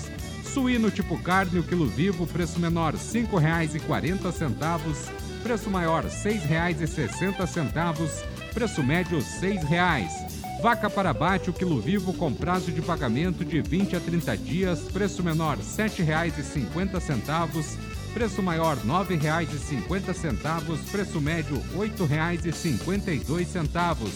Suíno 0.43 0.89
tipo 0.89 1.21
carne, 1.21 1.59
o 1.59 1.63
quilo 1.63 1.85
vivo, 1.87 2.25
preço 2.25 2.59
menor 2.59 2.93
R$ 2.93 2.99
5,40, 2.99 5.11
preço 5.43 5.69
maior 5.69 6.03
R$ 6.03 6.09
6,60, 6.09 8.23
preço 8.53 8.81
médio 8.83 9.17
R$ 9.17 9.23
6,00. 9.23 10.28
Vaca 10.61 10.89
para 10.89 11.11
abate, 11.11 11.49
o 11.49 11.53
quilo 11.53 11.79
vivo 11.79 12.13
com 12.13 12.33
prazo 12.33 12.69
de 12.69 12.81
pagamento 12.81 13.45
de 13.45 13.61
20 13.61 13.95
a 13.95 13.99
30 14.01 14.37
dias, 14.37 14.81
preço 14.81 15.23
menor 15.23 15.55
R$ 15.55 15.63
7,50, 15.63 17.77
preço 18.13 18.43
maior 18.43 18.75
R$ 18.75 18.83
9,50, 18.83 20.77
preço 20.91 21.21
médio 21.21 21.55
R$ 21.73 21.87
8,52. 21.87 24.09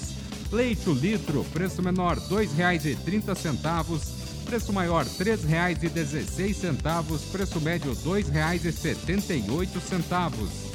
Leite 0.52 0.90
o 0.90 0.94
litro, 0.94 1.46
preço 1.54 1.82
menor 1.82 2.18
R$ 2.18 2.24
2,30, 2.30 4.46
preço 4.46 4.74
maior 4.74 5.06
R$ 5.06 5.12
3,16, 5.12 7.32
preço 7.32 7.62
médio 7.62 7.92
R$ 7.92 7.98
2,78. 8.22 10.73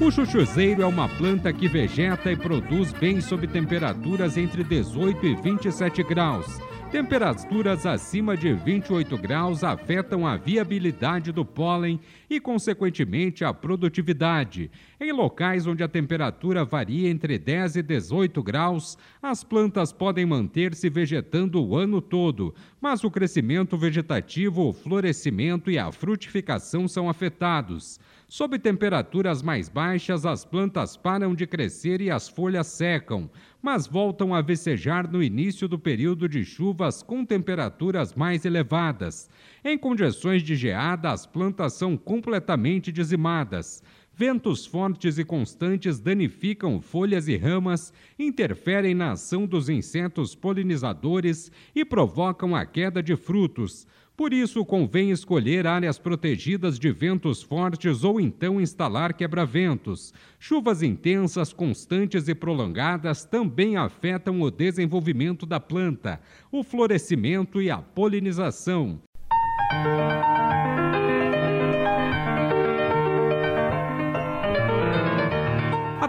O 0.00 0.10
chuchuzeiro 0.10 0.80
é 0.80 0.86
uma 0.86 1.06
planta 1.06 1.52
que 1.52 1.68
vegeta 1.68 2.32
e 2.32 2.36
produz 2.36 2.90
bem 2.90 3.20
sob 3.20 3.46
temperaturas 3.46 4.38
entre 4.38 4.64
18 4.64 5.26
e 5.26 5.34
27 5.34 6.02
graus. 6.02 6.46
Temperaturas 6.90 7.84
acima 7.84 8.34
de 8.34 8.52
28 8.54 9.18
graus 9.18 9.62
afetam 9.62 10.26
a 10.26 10.38
viabilidade 10.38 11.30
do 11.30 11.44
pólen 11.44 12.00
e, 12.30 12.40
consequentemente, 12.40 13.44
a 13.44 13.52
produtividade. 13.52 14.70
Em 15.02 15.12
locais 15.12 15.66
onde 15.66 15.82
a 15.82 15.88
temperatura 15.88 16.62
varia 16.62 17.08
entre 17.08 17.38
10 17.38 17.76
e 17.76 17.82
18 17.82 18.42
graus, 18.42 18.98
as 19.22 19.42
plantas 19.42 19.94
podem 19.94 20.26
manter-se 20.26 20.90
vegetando 20.90 21.64
o 21.64 21.74
ano 21.74 22.02
todo, 22.02 22.54
mas 22.78 23.02
o 23.02 23.10
crescimento 23.10 23.78
vegetativo, 23.78 24.68
o 24.68 24.74
florescimento 24.74 25.70
e 25.70 25.78
a 25.78 25.90
frutificação 25.90 26.86
são 26.86 27.08
afetados. 27.08 27.98
Sob 28.28 28.58
temperaturas 28.58 29.42
mais 29.42 29.70
baixas, 29.70 30.24
as 30.26 30.44
plantas 30.44 30.98
param 30.98 31.34
de 31.34 31.46
crescer 31.46 32.02
e 32.02 32.10
as 32.10 32.28
folhas 32.28 32.68
secam, 32.68 33.28
mas 33.60 33.86
voltam 33.86 34.34
a 34.34 34.40
vecejar 34.40 35.10
no 35.10 35.22
início 35.22 35.66
do 35.66 35.78
período 35.78 36.28
de 36.28 36.44
chuvas 36.44 37.02
com 37.02 37.24
temperaturas 37.24 38.14
mais 38.14 38.44
elevadas. 38.44 39.28
Em 39.64 39.76
condições 39.76 40.42
de 40.42 40.54
geada, 40.54 41.10
as 41.10 41.26
plantas 41.26 41.72
são 41.72 41.96
completamente 41.96 42.92
dizimadas. 42.92 43.82
Ventos 44.20 44.66
fortes 44.66 45.16
e 45.16 45.24
constantes 45.24 45.98
danificam 45.98 46.78
folhas 46.78 47.26
e 47.26 47.38
ramas, 47.38 47.90
interferem 48.18 48.94
na 48.94 49.12
ação 49.12 49.46
dos 49.46 49.70
insetos 49.70 50.34
polinizadores 50.34 51.50
e 51.74 51.86
provocam 51.86 52.54
a 52.54 52.66
queda 52.66 53.02
de 53.02 53.16
frutos. 53.16 53.86
Por 54.14 54.34
isso, 54.34 54.62
convém 54.62 55.10
escolher 55.10 55.66
áreas 55.66 55.98
protegidas 55.98 56.78
de 56.78 56.92
ventos 56.92 57.42
fortes 57.42 58.04
ou 58.04 58.20
então 58.20 58.60
instalar 58.60 59.14
quebra-ventos. 59.14 60.12
Chuvas 60.38 60.82
intensas, 60.82 61.54
constantes 61.54 62.28
e 62.28 62.34
prolongadas 62.34 63.24
também 63.24 63.78
afetam 63.78 64.42
o 64.42 64.50
desenvolvimento 64.50 65.46
da 65.46 65.58
planta, 65.58 66.20
o 66.52 66.62
florescimento 66.62 67.62
e 67.62 67.70
a 67.70 67.78
polinização. 67.78 69.00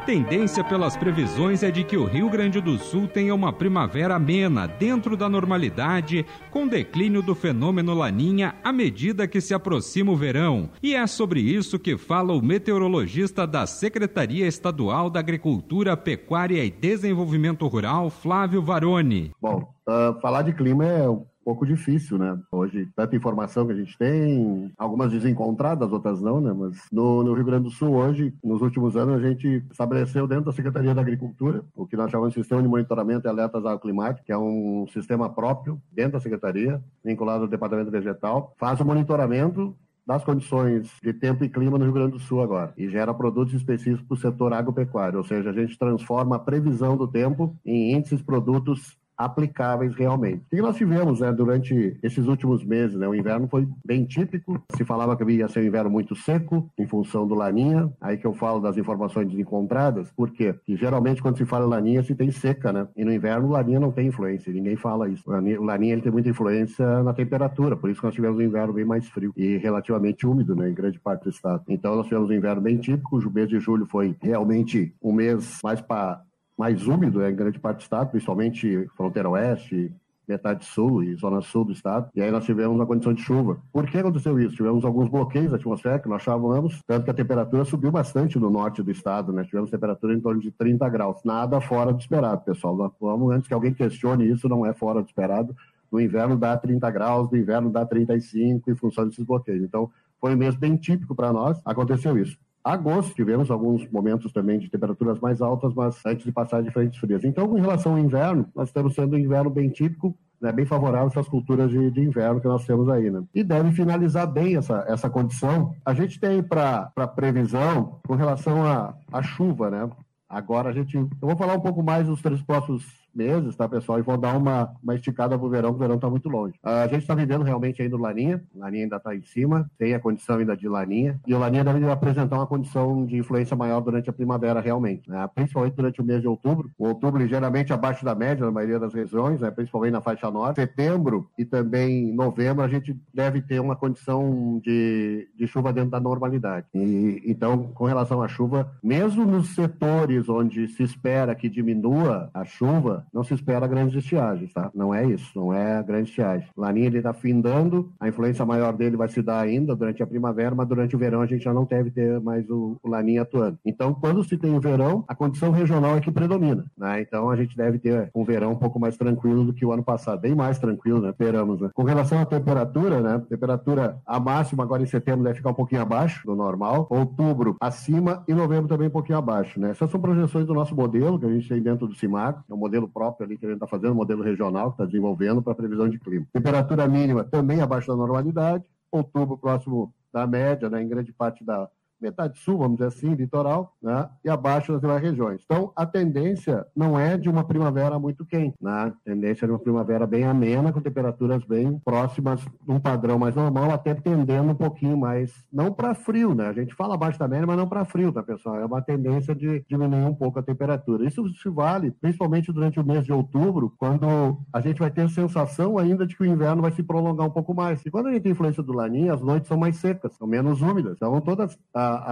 Tendência 0.06 0.64
pelas 0.64 0.98
previsões 0.98 1.62
é 1.62 1.70
de 1.70 1.84
que 1.84 1.96
o 1.96 2.06
Rio 2.06 2.30
Grande 2.30 2.60
do 2.60 2.78
Sul 2.78 3.08
tenha 3.08 3.36
uma 3.36 3.54
primavera 3.54 4.16
amena, 4.16 4.68
dentro 4.68 5.16
da 5.16 5.30
normalidade, 5.30 6.26
com 6.50 6.68
declínio 6.68 7.22
do 7.22 7.36
fenômeno 7.36 7.94
Laninha 7.94 8.56
à 8.64 8.74
medida 8.74 9.28
que 9.28 9.40
se 9.40 9.54
aproxima 9.54 10.12
o 10.12 10.16
verão. 10.16 10.70
E 10.82 10.96
é 10.96 11.06
sobre 11.06 11.40
isso 11.40 11.78
que 11.78 11.98
fala 11.98 12.34
o 12.34 12.42
meteorologista 12.42 13.46
da 13.46 13.68
Secretaria 13.68 14.48
Estadual 14.48 15.10
da 15.10 15.20
Agricultura, 15.20 15.96
Pecuária 15.96 16.66
e 16.66 16.72
Desenvolvimento 16.72 17.68
Rural, 17.68 18.10
Flávio 18.10 18.62
Varoni. 18.62 19.32
Bom, 19.40 19.68
uh, 19.88 20.20
falar 20.20 20.42
de 20.42 20.54
clima 20.54 20.86
é 20.86 21.08
pouco 21.52 21.66
difícil, 21.66 22.18
né? 22.18 22.40
Hoje, 22.50 22.88
tanta 22.96 23.14
informação 23.14 23.68
que 23.68 23.74
a 23.74 23.76
gente 23.76 23.98
tem, 23.98 24.72
algumas 24.78 25.12
desencontradas, 25.12 25.92
outras 25.92 26.22
não, 26.22 26.40
né? 26.40 26.54
Mas 26.54 26.78
no, 26.90 27.24
no, 27.24 27.34
Rio 27.34 27.44
Grande 27.44 27.66
do 27.66 27.70
Sul, 27.70 27.94
hoje, 27.94 28.34
nos 28.42 28.62
últimos 28.62 28.96
anos, 28.96 29.22
a 29.22 29.28
gente 29.28 29.62
estabeleceu 29.70 30.26
dentro 30.26 30.46
da 30.46 30.54
Secretaria 30.54 30.96
da 30.96 31.02
Agricultura 31.02 31.62
o 31.76 31.86
que 31.86 31.98
nós 31.98 32.10
chamamos 32.10 32.34
de 32.34 32.40
Sistema 32.40 32.62
de 32.62 32.70
Monitoramento 32.70 33.28
e 33.28 33.30
Alertas 33.30 33.66
ao 33.66 33.78
Climático, 33.80 34.26
que 34.26 34.32
é 34.32 34.38
um 34.38 34.88
sistema 34.94 35.30
próprio 35.30 35.82
dentro 35.92 36.14
da 36.14 36.20
Secretaria, 36.22 36.82
vinculado 37.04 37.44
ao 37.44 37.50
Departamento 37.50 37.92
Vegetal, 37.92 38.54
faz 38.58 38.80
o 38.80 38.86
monitoramento 38.86 39.76
das 40.08 40.24
condições 40.24 40.90
de 41.04 41.14
tempo 41.14 41.44
e 41.44 41.50
clima 41.50 41.78
no 41.78 41.84
Rio 41.84 41.94
Grande 41.94 42.14
do 42.14 42.20
Sul 42.20 42.42
agora 42.42 42.74
e 42.78 42.90
gera 42.90 43.14
produtos 43.14 43.54
específicos 43.54 44.02
para 44.08 44.16
o 44.16 44.18
setor 44.18 44.54
agropecuário, 44.54 45.18
ou 45.18 45.24
seja, 45.24 45.50
a 45.50 45.54
gente 45.54 45.78
transforma 45.78 46.38
a 46.38 46.40
previsão 46.40 46.98
do 46.98 47.08
tempo 47.08 47.56
em 47.66 47.94
índices 47.94 48.22
produtos 48.22 48.98
aplicáveis 49.26 49.96
realmente. 49.96 50.44
O 50.48 50.56
que 50.56 50.62
nós 50.62 50.76
tivemos 50.76 51.20
né, 51.20 51.32
durante 51.32 51.98
esses 52.02 52.28
últimos 52.28 52.64
meses? 52.64 52.98
Né? 52.98 53.08
O 53.08 53.16
inverno 53.16 53.48
foi 53.48 53.68
bem 53.86 54.06
típico, 54.06 54.62
se 54.76 54.84
falava 54.84 55.16
que 55.16 55.24
ia 55.32 55.48
ser 55.48 55.62
um 55.62 55.68
inverno 55.68 55.90
muito 55.90 56.16
seco, 56.16 56.70
em 56.78 56.88
função 56.88 57.28
do 57.28 57.36
Laninha, 57.36 57.92
aí 58.02 58.18
que 58.18 58.26
eu 58.26 58.34
falo 58.34 58.60
das 58.60 58.78
informações 58.78 59.28
desencontradas, 59.30 60.12
por 60.12 60.32
quê? 60.32 60.54
Porque 60.54 60.76
geralmente 60.76 61.22
quando 61.22 61.38
se 61.38 61.46
fala 61.46 61.66
Laninha 61.66 62.04
se 62.04 62.16
tem 62.16 62.32
seca, 62.32 62.74
né? 62.74 62.88
E 62.96 63.06
no 63.06 63.14
inverno 63.14 63.48
o 63.48 63.52
Laninha 63.52 63.80
não 63.80 63.92
tem 63.92 64.08
influência, 64.08 64.52
ninguém 64.52 64.76
fala 64.76 65.10
isso. 65.10 65.24
O 65.30 65.64
Laninha 65.64 65.94
ele 65.94 66.02
tem 66.02 66.12
muita 66.12 66.30
influência 66.30 67.04
na 67.04 67.14
temperatura, 67.14 67.76
por 67.76 67.90
isso 67.90 68.00
que 68.00 68.06
nós 68.06 68.16
tivemos 68.16 68.38
um 68.38 68.42
inverno 68.42 68.74
bem 68.74 68.86
mais 68.86 69.08
frio 69.08 69.34
e 69.36 69.58
relativamente 69.58 70.26
úmido, 70.26 70.56
né, 70.56 70.70
em 70.70 70.74
grande 70.74 71.00
parte 71.00 71.24
do 71.24 71.30
estado. 71.30 71.64
Então 71.68 71.96
nós 71.96 72.08
tivemos 72.08 72.30
um 72.30 72.34
inverno 72.34 72.62
bem 72.62 72.78
típico, 72.78 73.18
o 73.18 73.32
mês 73.32 73.48
de 73.48 73.60
julho 73.60 73.86
foi 73.86 74.16
realmente 74.22 74.94
um 75.02 75.14
mês 75.14 75.60
mais 75.64 75.82
para 75.82 76.22
mais 76.62 76.86
úmido 76.86 77.24
é, 77.24 77.32
em 77.32 77.36
grande 77.36 77.60
parte 77.60 77.78
do 77.78 77.82
estado, 77.82 78.12
principalmente 78.12 78.88
fronteira 78.96 79.28
oeste, 79.28 79.92
metade 80.28 80.64
sul 80.64 81.04
e 81.04 81.16
zona 81.16 81.42
sul 81.42 81.66
do 81.66 81.72
estado. 81.72 82.08
E 82.14 82.22
aí 82.22 82.30
nós 82.30 82.46
tivemos 82.46 82.76
uma 82.76 82.86
condição 82.86 83.16
de 83.16 83.24
chuva. 83.24 83.58
Por 83.74 83.88
que 83.88 83.98
aconteceu 83.98 84.40
isso? 84.40 84.56
Tivemos 84.56 84.86
alguns 84.86 85.10
bloqueios 85.10 85.52
atmosféricos, 85.52 86.08
nós 86.08 86.22
achávamos, 86.22 86.80
tanto 86.86 87.04
que 87.04 87.10
a 87.10 87.14
temperatura 87.16 87.66
subiu 87.66 87.92
bastante 87.92 88.38
no 88.38 88.52
norte 88.52 88.84
do 88.84 88.92
estado, 88.92 89.34
né? 89.34 89.44
Tivemos 89.44 89.72
temperatura 89.72 90.14
em 90.14 90.20
torno 90.20 90.40
de 90.40 90.52
30 90.52 90.88
graus. 90.88 91.24
Nada 91.26 91.60
fora 91.60 91.92
do 91.92 92.00
esperado, 92.00 92.44
pessoal. 92.44 92.94
Vamos, 93.02 93.34
antes 93.34 93.48
que 93.48 93.56
alguém 93.56 93.74
questione 93.74 94.30
isso, 94.30 94.48
não 94.48 94.64
é 94.64 94.72
fora 94.72 95.02
do 95.02 95.08
esperado. 95.08 95.56
No 95.92 96.00
inverno 96.00 96.38
dá 96.38 96.56
30 96.56 96.92
graus, 96.92 97.32
no 97.32 97.38
inverno 97.40 97.72
dá 97.72 97.84
35 97.88 98.70
em 98.70 98.76
função 98.76 99.08
desses 99.08 99.26
bloqueios. 99.26 99.64
Então, 99.64 99.90
foi 100.20 100.36
um 100.36 100.38
mês 100.38 100.56
bem 100.56 100.78
típico 100.78 101.16
para 101.16 101.34
nós. 101.34 101.60
Aconteceu 101.66 102.20
isso. 102.20 102.38
Agosto, 102.64 103.16
tivemos 103.16 103.50
alguns 103.50 103.90
momentos 103.90 104.32
também 104.32 104.60
de 104.60 104.70
temperaturas 104.70 105.20
mais 105.20 105.42
altas, 105.42 105.74
mas 105.74 106.00
antes 106.06 106.26
de 106.26 106.32
passar 106.32 106.62
de 106.62 106.70
frentes 106.70 107.00
frias. 107.00 107.24
Então, 107.24 107.58
em 107.58 107.62
relação 107.62 107.94
ao 107.94 108.00
inverno, 108.00 108.46
nós 108.56 108.70
estamos 108.70 108.94
sendo 108.94 109.16
um 109.16 109.20
inverno 109.20 109.50
bem 109.50 109.70
típico, 109.70 110.16
né, 110.40 110.52
bem 110.52 110.66
favorável 110.66 111.12
às 111.16 111.28
culturas 111.28 111.70
de, 111.70 111.92
de, 111.92 112.02
inverno 112.02 112.40
que 112.40 112.48
nós 112.48 112.66
temos 112.66 112.90
aí. 112.90 113.10
Né? 113.10 113.24
E 113.34 113.44
deve 113.44 113.72
finalizar 113.72 114.28
bem 114.28 114.58
essa, 114.58 114.86
essa 114.88 115.10
condição. 115.10 115.74
A 115.86 115.94
gente 115.94 116.20
tem 116.20 116.42
para 116.42 116.92
previsão 117.16 118.00
com 118.08 118.16
relação 118.16 118.64
à 119.12 119.22
chuva, 119.22 119.70
né? 119.70 119.90
Agora 120.28 120.70
a 120.70 120.74
gente. 120.74 120.96
Eu 120.96 121.10
vou 121.20 121.36
falar 121.36 121.56
um 121.56 121.60
pouco 121.60 121.84
mais 121.84 122.08
dos 122.08 122.22
três 122.22 122.42
próximos 122.42 123.01
meses, 123.16 123.56
tá, 123.56 123.68
pessoal? 123.68 124.00
E 124.00 124.02
vou 124.02 124.18
dar 124.18 124.38
uma, 124.38 124.74
uma 124.82 124.96
esticada 124.96 125.38
pro 125.38 125.50
verão, 125.50 125.70
porque 125.70 125.84
o 125.84 125.88
verão 125.88 125.96
está 125.96 126.10
muito 126.10 126.30
longe. 126.30 126.56
A 126.64 126.88
gente 126.88 127.02
está 127.02 127.16
vivendo 127.16 127.44
realmente 127.44 127.82
ainda 127.82 127.96
o 127.96 128.00
Laninha, 128.00 128.44
o 128.56 128.60
Laninha 128.60 128.84
ainda 128.84 128.98
está 128.98 129.16
em 129.16 129.22
cima, 129.22 129.70
tem 129.78 129.94
a 129.94 130.00
condição 130.00 130.38
ainda 130.38 130.56
de 130.56 130.68
Laninha, 130.68 131.20
e 131.26 131.34
o 131.34 131.40
Laninha 131.40 131.64
deve 131.64 131.90
apresentar 131.90 132.38
uma 132.38 132.48
condição 132.48 133.06
de 133.06 133.18
influência 133.18 133.56
maior 133.56 133.82
durante 133.82 134.10
a 134.10 134.14
primavera, 134.14 134.60
realmente, 134.60 135.10
né? 135.10 135.28
principalmente 135.34 135.76
durante 135.76 136.02
o 136.02 136.04
mês 136.04 136.22
de 136.22 136.28
outubro. 136.28 136.72
O 136.78 136.88
outubro 136.88 137.22
ligeiramente 137.22 137.74
abaixo 137.74 138.06
da 138.06 138.16
média 138.16 138.46
na 138.46 138.52
maioria 138.52 138.80
das 138.80 138.94
regiões, 138.94 139.42
né? 139.42 139.52
principalmente 139.52 139.94
na 139.94 140.02
faixa 140.02 140.30
norte. 140.30 140.62
Setembro 140.62 141.30
e 141.38 141.46
também 141.46 142.14
novembro, 142.14 142.64
a 142.64 142.68
gente 142.68 142.98
deve 143.14 143.42
ter 143.42 143.60
uma 143.60 143.76
condição 143.76 144.60
de, 144.64 145.28
de 145.36 145.48
chuva 145.48 145.74
dentro 145.74 145.92
da 145.92 146.00
normalidade. 146.00 146.68
E, 146.74 147.22
então, 147.26 147.72
com 147.74 147.86
relação 147.86 148.22
à 148.22 148.28
chuva, 148.28 148.72
mesmo 148.84 149.26
nos 149.26 149.56
setores 149.56 150.30
onde 150.30 150.68
se 150.68 150.84
espera 150.84 151.36
que 151.36 151.50
diminua 151.50 152.30
a 152.34 152.46
chuva, 152.46 153.01
não 153.14 153.24
se 153.24 153.34
espera 153.34 153.68
grandes 153.68 153.96
estiagens, 153.96 154.54
tá? 154.54 154.72
Não 154.74 154.94
é 154.94 155.06
isso, 155.06 155.32
não 155.36 155.54
é 155.54 155.82
grande 155.84 156.10
estiagem. 156.10 156.48
Laninha 156.56 156.88
ele 156.88 156.98
está 156.98 157.14
findando, 157.14 157.92
a 158.00 158.08
influência 158.08 158.46
maior 158.46 158.74
dele 158.74 158.98
vai 158.98 159.08
se 159.08 159.22
dar 159.22 159.40
ainda 159.40 159.76
durante 159.76 160.02
a 160.02 160.08
primavera, 160.08 160.56
mas 160.56 160.68
durante 160.68 160.96
o 160.96 161.00
verão 161.00 161.22
a 161.22 161.26
gente 161.26 161.44
já 161.44 161.54
não 161.54 161.66
deve 161.66 161.92
ter 161.92 162.20
mais 162.20 162.50
o, 162.50 162.78
o 162.82 162.90
Laninha 162.90 163.22
atuando. 163.22 163.58
Então, 163.66 163.94
quando 163.94 164.24
se 164.24 164.38
tem 164.38 164.56
o 164.56 164.60
verão, 164.60 165.04
a 165.08 165.16
condição 165.16 165.52
regional 165.52 165.98
é 165.98 166.02
que 166.02 166.12
predomina, 166.12 166.66
né? 166.78 167.02
Então 167.02 167.30
a 167.30 167.36
gente 167.36 167.56
deve 167.56 167.80
ter 167.80 168.10
um 168.14 168.24
verão 168.24 168.52
um 168.52 168.56
pouco 168.56 168.80
mais 168.80 168.98
tranquilo 168.98 169.46
do 169.46 169.54
que 169.54 169.66
o 169.66 169.72
ano 169.72 169.84
passado, 169.84 170.22
bem 170.22 170.36
mais 170.36 170.60
tranquilo, 170.60 171.02
né? 171.02 171.10
Esperamos, 171.10 171.62
né? 171.62 171.70
Com 171.74 171.84
relação 171.84 172.20
à 172.20 172.26
temperatura, 172.26 173.02
né? 173.02 173.22
Temperatura 173.30 173.98
a 174.06 174.20
máxima 174.20 174.64
agora 174.64 174.84
em 174.84 174.86
setembro 174.86 175.24
deve 175.24 175.38
ficar 175.38 175.50
um 175.50 175.56
pouquinho 175.56 175.82
abaixo 175.82 176.26
do 176.26 176.36
normal, 176.36 176.88
outubro 176.90 177.56
acima 177.60 178.24
e 178.28 178.34
novembro 178.34 178.68
também 178.68 178.88
um 178.88 178.92
pouquinho 178.92 179.18
abaixo, 179.18 179.60
né? 179.60 179.72
Essas 179.72 179.90
são 179.90 180.00
projeções 180.00 180.46
do 180.46 180.54
nosso 180.54 180.76
modelo 180.76 181.20
que 181.20 181.26
a 181.26 181.30
gente 181.30 181.48
tem 181.48 181.62
dentro 181.62 181.88
do 181.88 181.96
CIMAC, 181.96 182.40
é 182.50 182.54
um 182.54 182.58
modelo 182.58 182.88
próprio 182.92 183.26
ali 183.26 183.38
que 183.38 183.46
a 183.46 183.50
gente 183.50 183.58
está 183.58 183.68
fazendo, 183.68 183.96
modelo 183.96 184.24
regional 184.24 184.68
que 184.68 184.74
está 184.76 184.86
desenvolvendo 184.86 185.42
para 185.42 185.56
previsão 185.56 185.90
de 185.90 186.00
clima. 186.00 186.26
Temperatura 186.34 186.88
mínima 186.88 187.24
também 187.24 187.62
abaixo 187.62 187.88
da 187.88 187.96
normalidade, 187.96 188.66
outubro 188.92 189.38
próximo 189.38 189.94
da 190.14 190.28
média, 190.28 190.70
né, 190.70 190.82
em 190.82 190.90
grande 190.90 191.14
parte 191.14 191.44
da, 191.44 191.70
metade 192.02 192.38
sul, 192.40 192.58
vamos 192.58 192.78
dizer 192.78 192.88
assim, 192.88 193.14
litoral, 193.14 193.76
né? 193.82 194.10
e 194.24 194.30
abaixo 194.30 194.72
das 194.72 194.82
demais 194.82 195.02
regiões. 195.02 195.42
Então, 195.46 195.72
a 195.76 195.86
tendência 195.86 196.66
não 196.76 197.00
é 197.00 197.18
de 197.18 197.30
uma 197.30 197.44
primavera 197.44 198.00
muito 198.00 198.26
quente, 198.26 198.56
né? 198.62 198.72
a 198.72 198.92
tendência 199.06 199.46
é 199.46 199.48
de 199.48 199.54
uma 199.54 199.60
primavera 199.60 200.08
bem 200.08 200.24
amena, 200.24 200.74
com 200.74 200.82
temperaturas 200.82 201.44
bem 201.44 201.80
próximas 201.80 202.42
de 202.42 202.72
um 202.72 202.80
padrão 202.80 203.20
mais 203.20 203.36
normal, 203.36 203.72
até 203.72 203.94
tendendo 203.94 204.52
um 204.52 204.56
pouquinho 204.56 204.98
mais, 204.98 205.46
não 205.52 205.72
para 205.72 205.94
frio, 205.94 206.34
né? 206.34 206.48
A 206.48 206.54
gente 206.54 206.74
fala 206.74 206.96
abaixo 206.96 207.20
da 207.20 207.28
média, 207.28 207.46
mas 207.46 207.58
não 207.58 207.68
para 207.68 207.86
frio, 207.86 208.12
tá, 208.12 208.24
pessoal? 208.24 208.58
É 208.58 208.66
uma 208.66 208.82
tendência 208.82 209.36
de 209.36 209.64
diminuir 209.70 210.06
um 210.06 210.16
pouco 210.16 210.40
a 210.40 210.44
temperatura. 210.44 211.06
Isso 211.06 211.28
se 211.36 211.50
vale 211.50 211.92
principalmente 211.92 212.52
durante 212.52 212.80
o 212.80 212.86
mês 212.86 213.06
de 213.06 213.14
outubro, 213.14 213.74
quando 213.78 214.38
a 214.52 214.62
gente 214.62 214.80
vai 214.80 214.90
ter 214.90 215.02
a 215.02 215.10
sensação 215.10 215.78
ainda 215.78 216.06
de 216.06 216.16
que 216.16 216.24
o 216.24 216.26
inverno 216.26 216.62
vai 216.62 216.72
se 216.72 216.84
prolongar 216.84 217.28
um 217.28 217.32
pouco 217.32 217.54
mais. 217.54 217.86
E 217.86 217.92
quando 217.92 218.08
a 218.08 218.12
gente 218.12 218.24
tem 218.24 218.32
influência 218.32 218.64
do 218.64 218.74
laninha, 218.74 219.14
as 219.14 219.22
noites 219.22 219.48
são 219.48 219.58
mais 219.58 219.78
secas, 219.78 220.16
são 220.16 220.28
menos 220.28 220.62
úmidas. 220.62 220.94
Então, 220.96 221.20
todas 221.22 221.58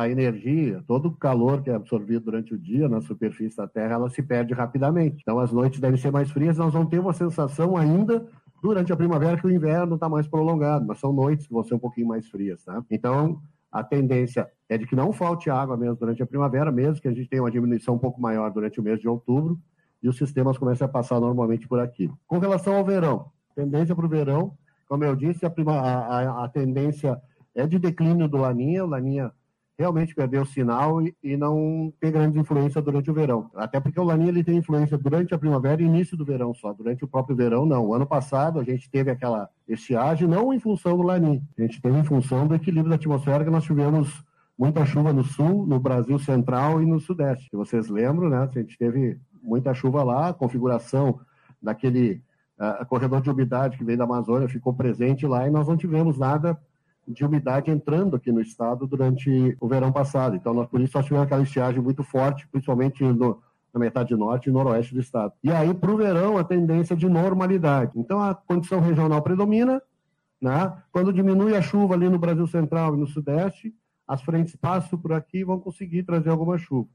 a, 0.01 0.09
energia, 0.09 0.83
todo 0.87 1.07
o 1.07 1.15
calor 1.15 1.61
que 1.61 1.69
é 1.69 1.75
absorvido 1.75 2.25
durante 2.25 2.53
o 2.53 2.57
dia 2.57 2.87
na 2.87 3.01
superfície 3.01 3.57
da 3.57 3.67
Terra, 3.67 3.93
ela 3.95 4.09
se 4.09 4.21
perde 4.21 4.53
rapidamente. 4.53 5.21
Então 5.21 5.39
as 5.39 5.51
noites 5.51 5.79
devem 5.79 5.97
ser 5.97 6.11
mais 6.11 6.31
frias, 6.31 6.57
nós 6.57 6.73
vamos 6.73 6.89
ter 6.89 6.99
uma 6.99 7.13
sensação 7.13 7.77
ainda 7.77 8.25
durante 8.61 8.91
a 8.91 8.95
primavera 8.95 9.37
que 9.37 9.47
o 9.47 9.51
inverno 9.51 9.95
está 9.95 10.09
mais 10.09 10.27
prolongado, 10.27 10.85
mas 10.85 10.99
são 10.99 11.13
noites 11.13 11.47
que 11.47 11.53
vão 11.53 11.63
ser 11.63 11.75
um 11.75 11.79
pouquinho 11.79 12.07
mais 12.07 12.27
frias, 12.27 12.63
tá? 12.63 12.83
Então 12.89 13.41
a 13.71 13.83
tendência 13.83 14.47
é 14.67 14.77
de 14.77 14.87
que 14.87 14.95
não 14.95 15.13
falte 15.13 15.49
água 15.49 15.77
mesmo 15.77 15.95
durante 15.95 16.23
a 16.23 16.25
primavera, 16.25 16.71
mesmo 16.71 17.01
que 17.01 17.07
a 17.07 17.13
gente 17.13 17.29
tenha 17.29 17.43
uma 17.43 17.51
diminuição 17.51 17.95
um 17.95 17.99
pouco 17.99 18.19
maior 18.19 18.51
durante 18.51 18.79
o 18.79 18.83
mês 18.83 18.99
de 18.99 19.07
outubro, 19.07 19.59
e 20.01 20.07
os 20.07 20.17
sistemas 20.17 20.57
comecem 20.57 20.85
a 20.85 20.87
passar 20.87 21.19
normalmente 21.19 21.67
por 21.67 21.79
aqui. 21.79 22.09
Com 22.25 22.39
relação 22.39 22.75
ao 22.75 22.85
verão, 22.85 23.31
tendência 23.55 23.95
para 23.95 24.05
o 24.05 24.09
verão, 24.09 24.57
como 24.87 25.03
eu 25.03 25.15
disse, 25.15 25.45
a, 25.45 25.49
prima, 25.49 25.73
a, 25.73 26.19
a, 26.19 26.45
a, 26.45 26.49
tendência 26.49 27.21
é 27.53 27.67
de 27.67 27.77
declínio 27.77 28.27
do 28.27 28.37
Laninha, 28.37 28.83
o 28.83 28.87
Laninha 28.87 29.31
realmente 29.79 30.13
perdeu 30.13 30.41
o 30.41 30.45
sinal 30.45 31.01
e, 31.01 31.15
e, 31.23 31.37
não 31.37 31.93
tem 32.01 32.11
grande 32.11 32.37
influência 32.37 32.81
durante 32.81 33.09
o 33.09 33.13
verão. 33.13 33.49
Até 33.55 33.79
porque 33.79 33.97
o 33.97 34.03
Laninha 34.03 34.27
ele 34.27 34.43
tem 34.43 34.57
influência 34.57 34.97
durante 34.97 35.33
a 35.33 35.39
primavera 35.39 35.81
e 35.81 35.85
início 35.85 36.17
do 36.17 36.25
verão 36.25 36.53
só, 36.53 36.73
durante 36.73 37.05
o 37.05 37.07
próprio 37.07 37.33
verão 37.33 37.65
não. 37.65 37.85
O 37.85 37.93
ano 37.93 38.05
passado 38.05 38.59
a 38.59 38.63
gente 38.63 38.89
teve 38.89 39.09
aquela 39.09 39.49
estiagem 39.65 40.27
não 40.27 40.53
em 40.53 40.59
função 40.59 40.97
do 40.97 41.03
Laninha, 41.03 41.41
a 41.57 41.61
gente 41.61 41.81
teve 41.81 41.97
em 41.97 42.03
função 42.03 42.45
do 42.45 42.55
equilíbrio 42.55 42.89
da 42.89 42.95
atmosfera 42.95 43.45
que 43.45 43.49
nós 43.49 43.63
tivemos 43.63 44.21
muita 44.57 44.85
chuva 44.85 45.13
no 45.13 45.23
sul, 45.23 45.65
no 45.65 45.79
Brasil 45.79 46.19
central 46.19 46.81
e 46.83 46.85
no 46.85 46.99
sudeste. 46.99 47.47
Vocês 47.53 47.87
lembram, 47.87 48.29
né? 48.29 48.39
A 48.39 48.59
gente 48.59 48.77
teve 48.77 49.17
muita 49.41 49.73
chuva 49.73 50.03
lá, 50.03 50.27
a 50.27 50.33
configuração 50.33 51.21
daquele 51.61 52.21
uh, 52.59 52.85
corredor 52.85 53.21
de 53.21 53.29
umidade 53.29 53.77
que 53.77 53.85
vem 53.85 53.95
da 53.95 54.03
Amazônia 54.03 54.49
ficou 54.49 54.73
presente 54.73 55.25
lá 55.25 55.47
e 55.47 55.51
nós 55.51 55.69
não 55.69 55.77
tivemos 55.77 56.17
nada 56.17 56.59
de 57.09 57.25
umidade 57.25 57.71
entrando 57.71 58.15
aqui 58.15 58.31
no 58.31 58.39
estado 58.39 58.85
durante 58.85 59.57
o 59.59 59.67
verão 59.67 59.91
passado. 59.91 60.35
Então, 60.35 60.53
nós, 60.53 60.67
por 60.67 60.79
isso, 60.79 60.95
nós 60.95 61.05
tivemos 61.05 61.25
aquela 61.25 61.41
estiagem 61.41 61.81
muito 61.81 62.03
forte, 62.03 62.47
principalmente 62.47 63.03
no, 63.03 63.41
na 63.73 63.79
metade 63.79 64.15
norte 64.15 64.49
e 64.49 64.51
noroeste 64.51 64.93
do 64.93 64.99
estado. 64.99 65.33
E 65.43 65.51
aí, 65.51 65.73
para 65.73 65.91
o 65.91 65.97
verão, 65.97 66.37
a 66.37 66.43
tendência 66.43 66.95
de 66.95 67.09
normalidade. 67.09 67.93
Então, 67.95 68.21
a 68.21 68.35
condição 68.35 68.79
regional 68.79 69.21
predomina, 69.23 69.81
né? 70.39 70.71
quando 70.91 71.11
diminui 71.11 71.55
a 71.55 71.61
chuva 71.61 71.95
ali 71.95 72.07
no 72.07 72.19
Brasil 72.19 72.45
Central 72.45 72.95
e 72.95 72.99
no 72.99 73.07
Sudeste, 73.07 73.73
as 74.07 74.21
frentes 74.21 74.55
passam 74.55 74.97
por 74.97 75.11
aqui 75.11 75.39
e 75.39 75.43
vão 75.43 75.59
conseguir 75.59 76.03
trazer 76.03 76.29
alguma 76.29 76.57
chuva. 76.57 76.89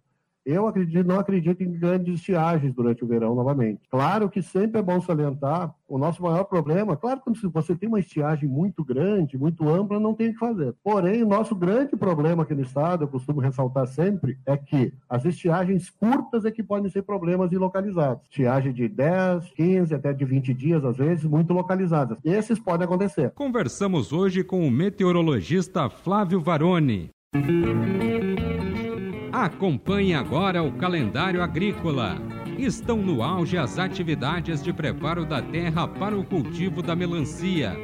Eu 0.44 0.66
acredito, 0.66 1.06
não 1.06 1.18
acredito 1.18 1.62
em 1.62 1.72
grandes 1.72 2.16
estiagens 2.16 2.74
durante 2.74 3.02
o 3.02 3.06
verão 3.06 3.34
novamente. 3.34 3.80
Claro 3.90 4.28
que 4.28 4.42
sempre 4.42 4.80
é 4.80 4.82
bom 4.82 5.00
salientar 5.00 5.74
o 5.88 5.98
nosso 5.98 6.22
maior 6.22 6.44
problema. 6.44 6.96
Claro 6.96 7.20
que 7.20 7.38
se 7.38 7.46
você 7.46 7.74
tem 7.74 7.88
uma 7.88 8.00
estiagem 8.00 8.48
muito 8.48 8.84
grande, 8.84 9.38
muito 9.38 9.68
ampla, 9.68 10.00
não 10.00 10.14
tem 10.14 10.30
o 10.30 10.32
que 10.32 10.38
fazer. 10.38 10.74
Porém, 10.82 11.22
o 11.22 11.28
nosso 11.28 11.54
grande 11.54 11.96
problema 11.96 12.42
aqui 12.42 12.54
no 12.54 12.62
estado, 12.62 13.04
eu 13.04 13.08
costumo 13.08 13.40
ressaltar 13.40 13.86
sempre, 13.86 14.38
é 14.44 14.56
que 14.56 14.92
as 15.08 15.24
estiagens 15.24 15.88
curtas 15.90 16.44
é 16.44 16.50
que 16.50 16.62
podem 16.62 16.90
ser 16.90 17.02
problemas 17.02 17.50
localizados. 17.52 18.24
Estiagem 18.24 18.72
de 18.72 18.88
10, 18.88 19.50
15, 19.52 19.94
até 19.94 20.12
de 20.12 20.24
20 20.24 20.52
dias, 20.52 20.84
às 20.84 20.96
vezes, 20.96 21.24
muito 21.24 21.52
localizadas. 21.52 22.18
Esses 22.24 22.58
podem 22.58 22.84
acontecer. 22.84 23.30
Conversamos 23.30 24.12
hoje 24.12 24.42
com 24.42 24.66
o 24.66 24.70
meteorologista 24.70 25.88
Flávio 25.88 26.40
Varone. 26.40 27.10
Acompanhe 29.44 30.14
agora 30.14 30.62
o 30.62 30.72
calendário 30.72 31.42
agrícola. 31.42 32.16
Estão 32.58 32.96
no 32.96 33.22
auge 33.22 33.58
as 33.58 33.78
atividades 33.78 34.62
de 34.62 34.72
preparo 34.72 35.26
da 35.26 35.42
terra 35.42 35.86
para 35.86 36.16
o 36.16 36.24
cultivo 36.24 36.80
da 36.80 36.96
melancia. 36.96 37.76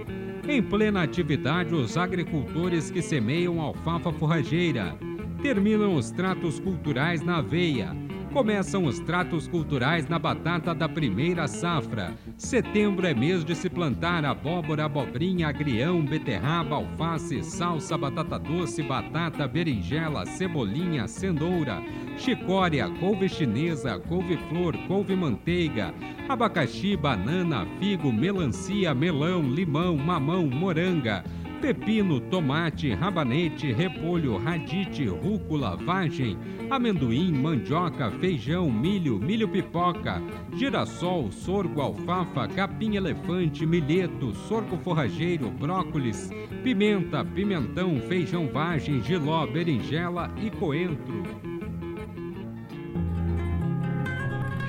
Em 0.48 0.62
plena 0.62 1.02
atividade, 1.02 1.74
os 1.74 1.98
agricultores 1.98 2.90
que 2.90 3.02
semeiam 3.02 3.60
alfafa 3.60 4.10
forrageira. 4.10 4.96
Terminam 5.42 5.96
os 5.96 6.10
tratos 6.10 6.58
culturais 6.58 7.20
na 7.20 7.40
aveia 7.40 7.94
Começam 8.32 8.84
os 8.84 9.00
tratos 9.00 9.48
culturais 9.48 10.08
na 10.08 10.16
batata 10.16 10.72
da 10.72 10.88
primeira 10.88 11.48
safra. 11.48 12.14
Setembro 12.38 13.04
é 13.04 13.12
mês 13.12 13.44
de 13.44 13.56
se 13.56 13.68
plantar 13.68 14.24
abóbora, 14.24 14.84
abobrinha, 14.84 15.48
agrião, 15.48 16.00
beterraba, 16.00 16.76
alface, 16.76 17.42
salsa, 17.42 17.98
batata 17.98 18.38
doce, 18.38 18.84
batata, 18.84 19.48
berinjela, 19.48 20.24
cebolinha, 20.26 21.08
cenoura, 21.08 21.82
chicória, 22.16 22.88
couve 23.00 23.28
chinesa, 23.28 23.98
couve-flor, 23.98 24.76
couve-manteiga, 24.86 25.92
abacaxi, 26.28 26.96
banana, 26.96 27.66
figo, 27.80 28.12
melancia, 28.12 28.94
melão, 28.94 29.42
limão, 29.42 29.96
mamão, 29.96 30.46
moranga 30.46 31.24
pepino, 31.60 32.20
tomate, 32.20 32.94
rabanete, 32.94 33.72
repolho, 33.72 34.38
radite, 34.38 35.06
rúcula, 35.06 35.76
vagem, 35.76 36.38
amendoim, 36.70 37.32
mandioca, 37.32 38.10
feijão, 38.12 38.70
milho, 38.70 39.18
milho 39.18 39.46
pipoca, 39.46 40.22
girassol, 40.56 41.30
sorgo, 41.30 41.80
alfafa, 41.82 42.48
capim 42.48 42.96
elefante, 42.96 43.66
milheto, 43.66 44.34
sorgo 44.48 44.78
forrageiro, 44.78 45.50
brócolis, 45.50 46.30
pimenta, 46.62 47.24
pimentão, 47.24 48.00
feijão 48.08 48.48
vagem, 48.48 49.02
giló, 49.02 49.46
berinjela 49.46 50.32
e 50.42 50.50
coentro. 50.50 51.49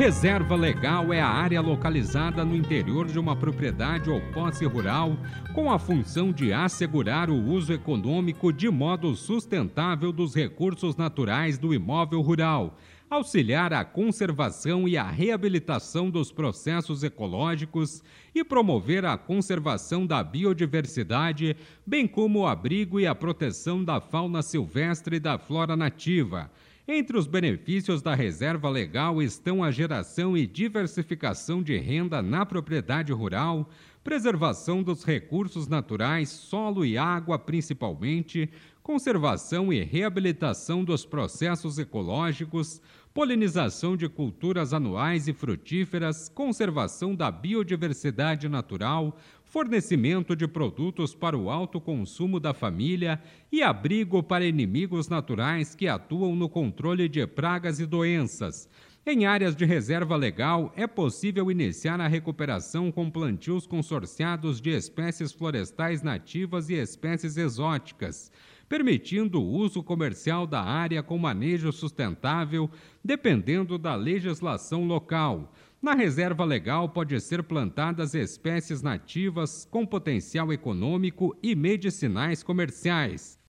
Reserva 0.01 0.55
legal 0.55 1.13
é 1.13 1.21
a 1.21 1.27
área 1.27 1.61
localizada 1.61 2.43
no 2.43 2.55
interior 2.55 3.05
de 3.05 3.19
uma 3.19 3.35
propriedade 3.35 4.09
ou 4.09 4.19
posse 4.33 4.65
rural 4.65 5.15
com 5.53 5.69
a 5.69 5.77
função 5.77 6.31
de 6.31 6.51
assegurar 6.51 7.29
o 7.29 7.39
uso 7.39 7.71
econômico 7.71 8.51
de 8.51 8.67
modo 8.67 9.15
sustentável 9.15 10.11
dos 10.11 10.33
recursos 10.33 10.95
naturais 10.95 11.59
do 11.59 11.71
imóvel 11.71 12.19
rural, 12.21 12.79
auxiliar 13.11 13.73
a 13.73 13.85
conservação 13.85 14.87
e 14.87 14.97
a 14.97 15.07
reabilitação 15.07 16.09
dos 16.09 16.31
processos 16.31 17.03
ecológicos 17.03 18.01
e 18.33 18.43
promover 18.43 19.05
a 19.05 19.15
conservação 19.19 20.07
da 20.07 20.23
biodiversidade, 20.23 21.55
bem 21.85 22.07
como 22.07 22.39
o 22.39 22.47
abrigo 22.47 22.99
e 22.99 23.05
a 23.05 23.13
proteção 23.13 23.83
da 23.83 24.01
fauna 24.01 24.41
silvestre 24.41 25.17
e 25.17 25.19
da 25.19 25.37
flora 25.37 25.77
nativa 25.77 26.49
entre 26.87 27.17
os 27.17 27.27
benefícios 27.27 28.01
da 28.01 28.15
reserva 28.15 28.69
legal 28.69 29.21
estão 29.21 29.63
a 29.63 29.71
geração 29.71 30.35
e 30.35 30.47
diversificação 30.47 31.61
de 31.61 31.77
renda 31.77 32.21
na 32.21 32.45
propriedade 32.45 33.13
rural, 33.13 33.69
preservação 34.03 34.81
dos 34.81 35.03
recursos 35.03 35.67
naturais, 35.67 36.29
solo 36.29 36.83
e 36.83 36.97
água 36.97 37.37
principalmente, 37.37 38.49
conservação 38.81 39.71
e 39.71 39.83
reabilitação 39.83 40.83
dos 40.83 41.05
processos 41.05 41.77
ecológicos, 41.77 42.81
polinização 43.13 43.95
de 43.95 44.09
culturas 44.09 44.73
anuais 44.73 45.27
e 45.27 45.33
frutíferas, 45.33 46.29
conservação 46.29 47.13
da 47.13 47.29
biodiversidade 47.29 48.49
natural, 48.49 49.17
fornecimento 49.51 50.33
de 50.33 50.47
produtos 50.47 51.13
para 51.13 51.37
o 51.37 51.49
alto 51.49 51.81
consumo 51.81 52.39
da 52.39 52.53
família 52.53 53.21
e 53.51 53.61
abrigo 53.61 54.23
para 54.23 54.45
inimigos 54.45 55.09
naturais 55.09 55.75
que 55.75 55.89
atuam 55.89 56.37
no 56.37 56.47
controle 56.47 57.09
de 57.09 57.27
pragas 57.27 57.77
e 57.77 57.85
doenças. 57.85 58.69
Em 59.05 59.25
áreas 59.25 59.53
de 59.53 59.65
reserva 59.65 60.15
legal, 60.15 60.71
é 60.73 60.87
possível 60.87 61.51
iniciar 61.51 61.99
a 61.99 62.07
recuperação 62.07 62.93
com 62.93 63.11
plantios 63.11 63.67
consorciados 63.67 64.61
de 64.61 64.69
espécies 64.69 65.33
florestais 65.33 66.01
nativas 66.01 66.69
e 66.69 66.75
espécies 66.75 67.35
exóticas, 67.35 68.31
permitindo 68.69 69.41
o 69.41 69.51
uso 69.51 69.83
comercial 69.83 70.47
da 70.47 70.61
área 70.61 71.03
com 71.03 71.17
manejo 71.17 71.73
sustentável, 71.73 72.69
dependendo 73.03 73.77
da 73.77 73.95
legislação 73.95 74.85
local. 74.85 75.51
Na 75.81 75.95
reserva 75.95 76.45
legal 76.45 76.89
pode 76.89 77.19
ser 77.19 77.41
plantadas 77.41 78.13
espécies 78.13 78.83
nativas 78.83 79.65
com 79.65 79.83
potencial 79.83 80.53
econômico 80.53 81.35
e 81.41 81.55
medicinais 81.55 82.43
comerciais. 82.43 83.40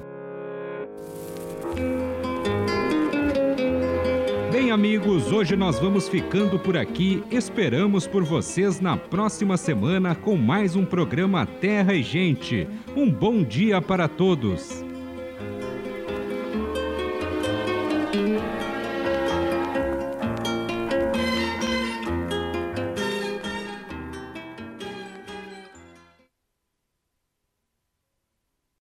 Bem, 4.51 4.71
amigos, 4.71 5.31
hoje 5.31 5.55
nós 5.55 5.77
vamos 5.77 6.09
ficando 6.09 6.57
por 6.57 6.75
aqui. 6.75 7.23
Esperamos 7.29 8.07
por 8.07 8.23
vocês 8.23 8.79
na 8.79 8.97
próxima 8.97 9.55
semana 9.55 10.15
com 10.15 10.35
mais 10.35 10.75
um 10.75 10.83
programa 10.83 11.45
Terra 11.45 11.93
e 11.93 12.01
Gente. 12.01 12.67
Um 12.95 13.11
bom 13.11 13.43
dia 13.43 13.79
para 13.79 14.07
todos. 14.07 14.83